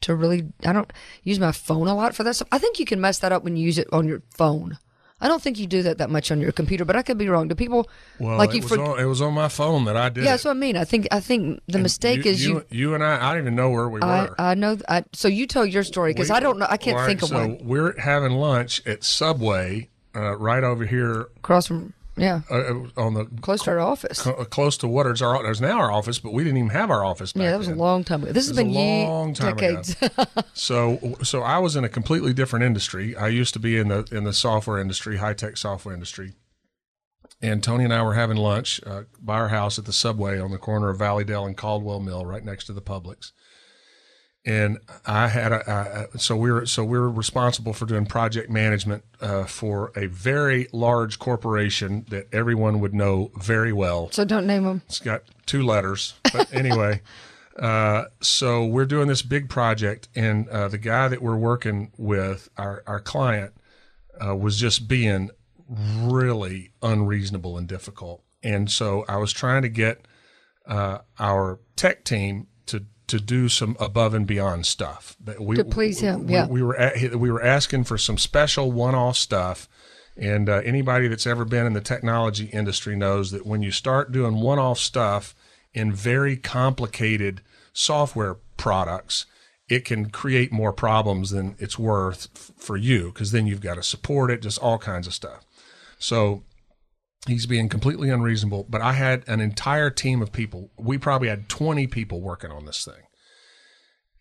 [0.01, 0.47] to really.
[0.65, 0.91] I don't
[1.23, 2.47] use my phone a lot for that stuff.
[2.51, 4.77] I think you can mess that up when you use it on your phone.
[5.19, 7.27] I don't think you do that that much on your computer, but I could be
[7.27, 7.47] wrong.
[7.47, 7.89] Do people
[8.19, 8.61] well, like it, you?
[8.61, 10.23] was For, on, it was on my phone that I did.
[10.23, 10.77] yeah, that's what I mean.
[10.77, 12.65] I think I think the mistake you, is you, you.
[12.69, 13.29] you and I.
[13.29, 14.35] I don't even know where we I, were.
[14.39, 14.77] I know.
[14.87, 16.67] I, so you tell your story because I don't know.
[16.69, 17.59] I can't All think of so one.
[17.63, 23.25] we're having lunch at Subway, uh, right over here Across from yeah, uh, on the
[23.41, 24.21] close to our office.
[24.21, 26.89] co- close to what is our there's now our office, but we didn't even have
[26.91, 27.33] our office.
[27.33, 28.31] Back Yeah, that was a long time ago.
[28.31, 29.81] This has been a long time ago.
[29.81, 29.95] decades.
[30.53, 33.15] So so I was in a completely different industry.
[33.15, 36.33] I used to be in the in the software industry, high tech software industry.
[37.39, 40.49] And Tony and I were having lunch uh, by our house at the Subway on
[40.49, 43.31] the corner of Valleydale and Caldwell Mill, right next to the Publix.
[44.47, 48.49] And I had a, uh, so we were so we were responsible for doing project
[48.49, 54.09] management uh, for a very large corporation that everyone would know very well.
[54.11, 54.83] so don't name them.
[54.85, 57.01] It's got two letters, but anyway.
[57.59, 62.49] Uh, so we're doing this big project, and uh, the guy that we're working with,
[62.55, 63.53] our our client,
[64.25, 65.29] uh, was just being
[65.67, 68.23] really unreasonable and difficult.
[68.43, 70.07] And so I was trying to get
[70.65, 72.47] uh, our tech team
[73.07, 75.15] to do some above and beyond stuff.
[75.39, 76.47] We, To please him, we- yeah.
[76.47, 79.67] we were at, we were asking for some special one-off stuff.
[80.19, 84.11] And uh, anybody that's ever been in the technology industry knows that when you start
[84.11, 85.35] doing one-off stuff
[85.73, 87.41] in very complicated
[87.71, 89.25] software products,
[89.69, 93.75] it can create more problems than it's worth f- for you because then you've got
[93.75, 95.45] to support it, just all kinds of stuff.
[95.99, 96.43] So
[97.27, 98.65] he's being completely unreasonable.
[98.69, 100.71] But I had an entire team of people.
[100.77, 103.03] We probably had 20 people working on this thing.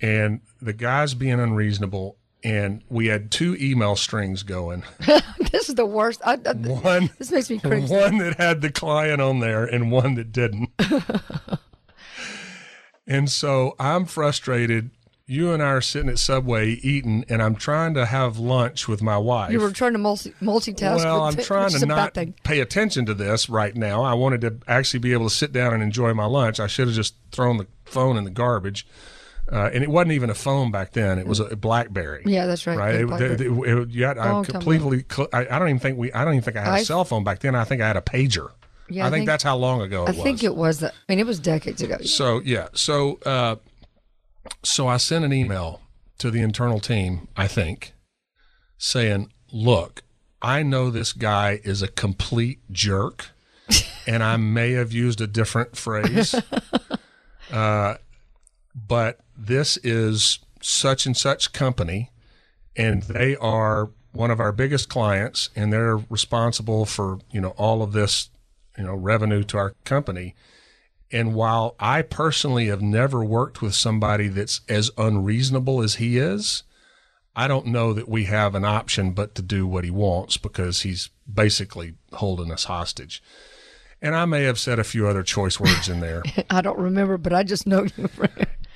[0.00, 2.18] And the guy's being unreasonable.
[2.44, 4.84] And we had two email strings going.
[5.52, 6.20] This is the worst.
[6.24, 7.88] I, I, One, this makes me cringe.
[7.88, 10.70] one that had the client on there and one that didn't.
[13.06, 14.90] and so I'm frustrated
[15.28, 19.02] you and I are sitting at Subway eating, and I'm trying to have lunch with
[19.02, 19.50] my wife.
[19.50, 20.96] You were trying to multi- multitask.
[20.96, 24.02] well, I'm trying to not pay attention to this right now.
[24.02, 26.60] I wanted to actually be able to sit down and enjoy my lunch.
[26.60, 28.86] I should have just thrown the phone in the garbage.
[29.50, 32.22] Uh, and it wasn't even a phone back then; it was a BlackBerry.
[32.26, 32.76] Yeah, that's right.
[32.76, 32.94] Right.
[32.96, 35.04] It, it- it- yeah, I completely.
[35.10, 36.12] cl- I, I don't even think we.
[36.12, 37.54] I don't even think I had a cell phone back then.
[37.54, 38.50] I think I had a pager.
[38.88, 40.22] Yeah, I, I think, think- that's how long ago it I was.
[40.22, 40.94] think it was that.
[41.08, 41.98] I mean, it was decades ago.
[42.02, 43.56] So yeah, so uh,
[44.62, 45.80] so I sent an email
[46.18, 47.28] to the internal team.
[47.36, 47.92] I think
[48.78, 50.02] saying, "Look,
[50.42, 53.30] I know this guy is a complete jerk,
[54.06, 56.34] and I may have used a different phrase,
[57.52, 57.96] uh,
[58.74, 62.10] but this is such and such company,
[62.76, 67.82] and they are." One of our biggest clients, and they're responsible for you know all
[67.82, 68.30] of this,
[68.78, 70.34] you know, revenue to our company.
[71.12, 76.64] And while I personally have never worked with somebody that's as unreasonable as he is,
[77.34, 80.80] I don't know that we have an option but to do what he wants because
[80.80, 83.22] he's basically holding us hostage.
[84.02, 86.22] And I may have said a few other choice words in there.
[86.50, 88.08] I don't remember, but I just know you.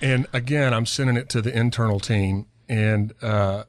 [0.00, 3.64] and again, I'm sending it to the internal team, and uh,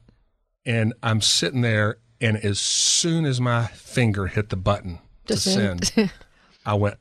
[0.65, 5.39] and I'm sitting there, and as soon as my finger hit the button to, To
[5.39, 5.87] send.
[5.87, 6.11] send,
[6.65, 6.97] I went,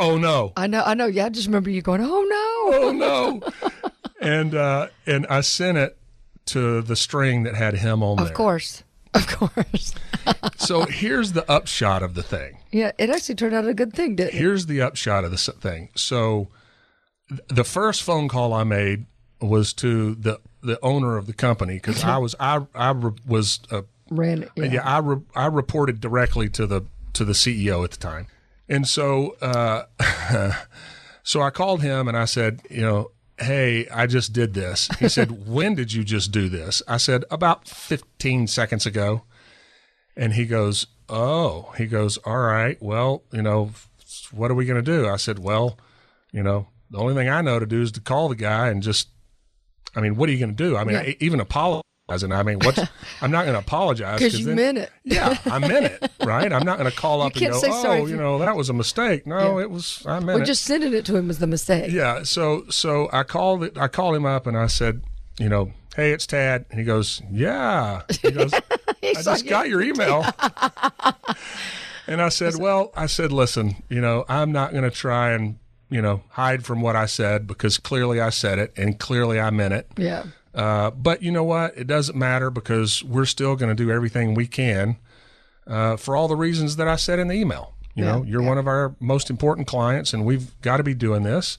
[0.00, 0.82] "Oh no!" I know.
[0.84, 1.06] I know.
[1.06, 2.40] Yeah, I just remember you going, "Oh no."
[2.76, 3.40] oh no
[4.20, 5.98] and uh and i sent it
[6.46, 8.82] to the string that had him on Of there course.
[9.12, 9.94] Of course.
[10.56, 14.16] so here's the upshot of the thing Yeah, it actually turned out a good thing,
[14.16, 14.38] didn't it?
[14.38, 16.48] here's the upshot of the thing so
[17.28, 19.04] th- the first phone call i made
[19.42, 23.60] was to the the owner of the company because i was i i re- was
[23.70, 24.48] uh, Ran.
[24.56, 24.64] Yeah.
[24.64, 26.82] yeah, I re- I reported directly to the
[27.14, 28.26] to the CEO at the time,
[28.68, 29.84] and so uh,
[31.22, 34.88] so I called him and I said, you know, hey, I just did this.
[34.98, 36.82] He said, when did you just do this?
[36.86, 39.22] I said about 15 seconds ago,
[40.16, 43.70] and he goes, oh, he goes, all right, well, you know,
[44.30, 45.08] what are we going to do?
[45.08, 45.78] I said, well,
[46.32, 48.82] you know, the only thing I know to do is to call the guy and
[48.82, 49.08] just
[49.96, 50.76] I mean, what are you going to do?
[50.76, 51.02] I mean, Yeah.
[51.02, 51.82] I, even apologize.
[52.08, 52.78] And I mean, what's,
[53.22, 54.90] I'm not going to apologize Because you then- meant it.
[55.04, 56.52] Yeah, I meant it, right?
[56.52, 59.26] I'm not going to call up and go, oh, you know, that was a mistake.
[59.26, 59.64] No, Yeah.
[59.64, 60.44] it was, I meant Well, it.
[60.44, 61.90] just sending it to him was the mistake.
[61.90, 62.22] Yeah.
[62.22, 63.78] So so I called it.
[63.78, 65.02] I called him up and I said,
[65.38, 66.66] you know, hey, it's Tad.
[66.70, 68.02] And he goes, yeah.
[68.20, 68.52] He goes,
[69.02, 70.24] I just got your email.
[72.06, 75.58] and I said, well, I said, listen, you know, I'm not going to try and
[75.90, 79.50] you know hide from what I said because clearly I said it and clearly I
[79.50, 79.86] meant it.
[79.96, 80.24] Yeah.
[80.54, 81.76] Uh, but you know what?
[81.76, 84.96] It doesn't matter because we're still going to do everything we can
[85.66, 87.72] uh, for all the reasons that I said in the email.
[87.96, 91.22] You know, you're one of our most important clients, and we've got to be doing
[91.22, 91.58] this.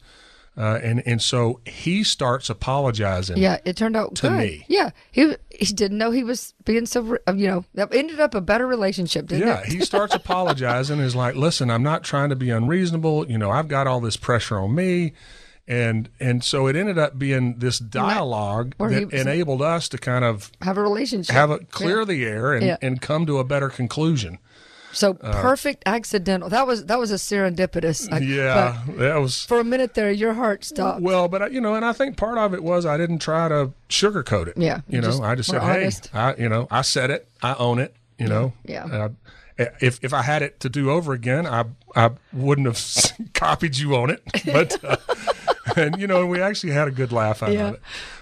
[0.58, 3.38] Uh, and and so he starts apologizing.
[3.38, 4.38] Yeah, it turned out To good.
[4.38, 4.66] me.
[4.70, 7.18] Yeah, he he didn't know he was being so.
[7.34, 11.00] You know, that ended up a better relationship, didn't Yeah, he starts apologizing.
[11.00, 13.30] Is like, listen, I'm not trying to be unreasonable.
[13.30, 15.12] You know, I've got all this pressure on me,
[15.68, 20.24] and and so it ended up being this dialogue he that enabled us to kind
[20.24, 21.34] of Have a relationship.
[21.34, 22.78] have it clear the air and, Yeah.
[22.82, 24.38] and come to a better conclusion.
[24.93, 26.47] So perfect accidental.
[26.49, 28.07] That was that was a serendipitous.
[28.13, 31.01] I- Yeah, that was for a minute there, your heart stopped.
[31.01, 33.49] well, but I- you know, and I think part of it was I didn't try
[33.49, 34.53] to sugarcoat it.
[34.57, 36.07] Yeah, you know, I just said, honest.
[36.13, 37.93] hey, I, you know, I said it, I own it.
[38.18, 38.86] You know, Yeah.
[38.86, 39.09] Uh,
[39.82, 43.95] if if I had it to do over again, I I wouldn't have copied you
[43.97, 44.95] on it, but uh,
[45.76, 47.70] and you know, and we actually had a good laugh out Yeah.
[47.70, 47.82] of it.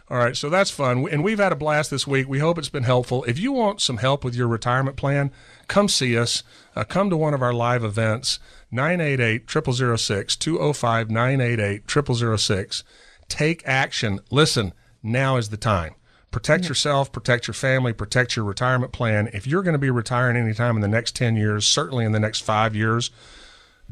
[0.09, 2.27] All right, so that's fun, and we've had a blast this week.
[2.27, 3.23] We hope it's been helpful.
[3.23, 5.31] If you want some help with your retirement plan,
[5.67, 6.43] come see us.
[6.75, 8.39] Uh, come to one of our live events.
[8.71, 12.83] 988-0006, 205-988-0006.
[13.29, 14.19] Take action.
[14.29, 15.95] Listen, now is the time.
[16.31, 19.29] Protect yourself, protect your family, protect your retirement plan.
[19.33, 22.19] If you're going to be retiring anytime in the next 10 years, certainly in the
[22.19, 23.11] next five years,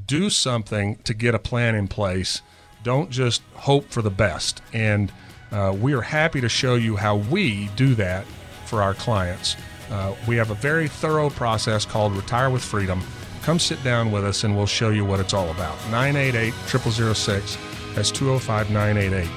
[0.04, 2.42] do something to get a plan in place.
[2.84, 4.62] Don't just hope for the best.
[4.74, 5.12] And
[5.52, 8.26] uh, we are happy to show you how we do that
[8.66, 9.56] for our clients.
[9.90, 13.02] Uh, we have a very thorough process called Retire with Freedom.
[13.44, 15.76] Come sit down with us and we'll show you what it's all about.
[15.90, 17.58] 988 0006.
[17.96, 19.30] That's 205 988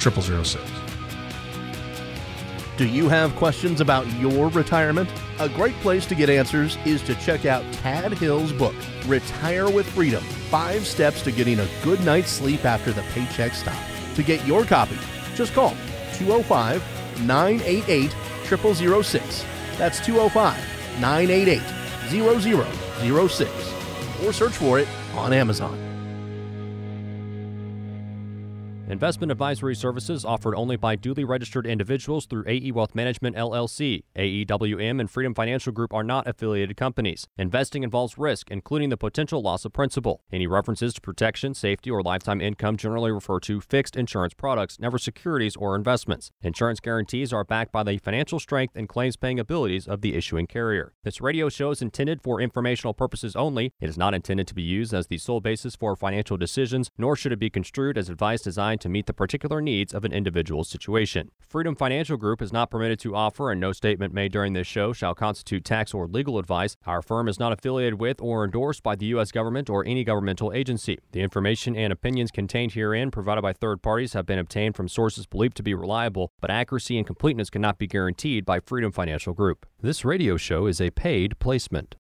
[0.00, 0.75] 0006.
[2.76, 5.08] Do you have questions about your retirement?
[5.38, 8.74] A great place to get answers is to check out Tad Hill's book,
[9.06, 13.82] Retire with Freedom Five Steps to Getting a Good Night's Sleep After the Paycheck Stop.
[14.16, 14.98] To get your copy,
[15.34, 15.74] just call
[16.18, 16.82] 205
[17.26, 18.14] 988
[18.44, 19.44] 0006.
[19.78, 21.62] That's 205 988
[22.10, 23.50] 0006.
[24.22, 25.85] Or search for it on Amazon.
[28.88, 34.04] Investment advisory services offered only by duly registered individuals through AE Wealth Management LLC.
[34.16, 37.26] AEWM and Freedom Financial Group are not affiliated companies.
[37.36, 40.22] Investing involves risk, including the potential loss of principal.
[40.30, 44.98] Any references to protection, safety, or lifetime income generally refer to fixed insurance products, never
[44.98, 46.30] securities or investments.
[46.40, 50.46] Insurance guarantees are backed by the financial strength and claims paying abilities of the issuing
[50.46, 50.92] carrier.
[51.02, 53.72] This radio show is intended for informational purposes only.
[53.80, 57.16] It is not intended to be used as the sole basis for financial decisions, nor
[57.16, 60.68] should it be construed as advice designed to meet the particular needs of an individual's
[60.68, 61.30] situation.
[61.40, 64.92] Freedom Financial Group is not permitted to offer, and no statement made during this show
[64.92, 66.76] shall constitute tax or legal advice.
[66.86, 69.30] Our firm is not affiliated with or endorsed by the U.S.
[69.30, 70.98] government or any governmental agency.
[71.12, 75.26] The information and opinions contained herein provided by third parties have been obtained from sources
[75.26, 79.66] believed to be reliable, but accuracy and completeness cannot be guaranteed by Freedom Financial Group.
[79.80, 81.94] This radio show is a paid placement.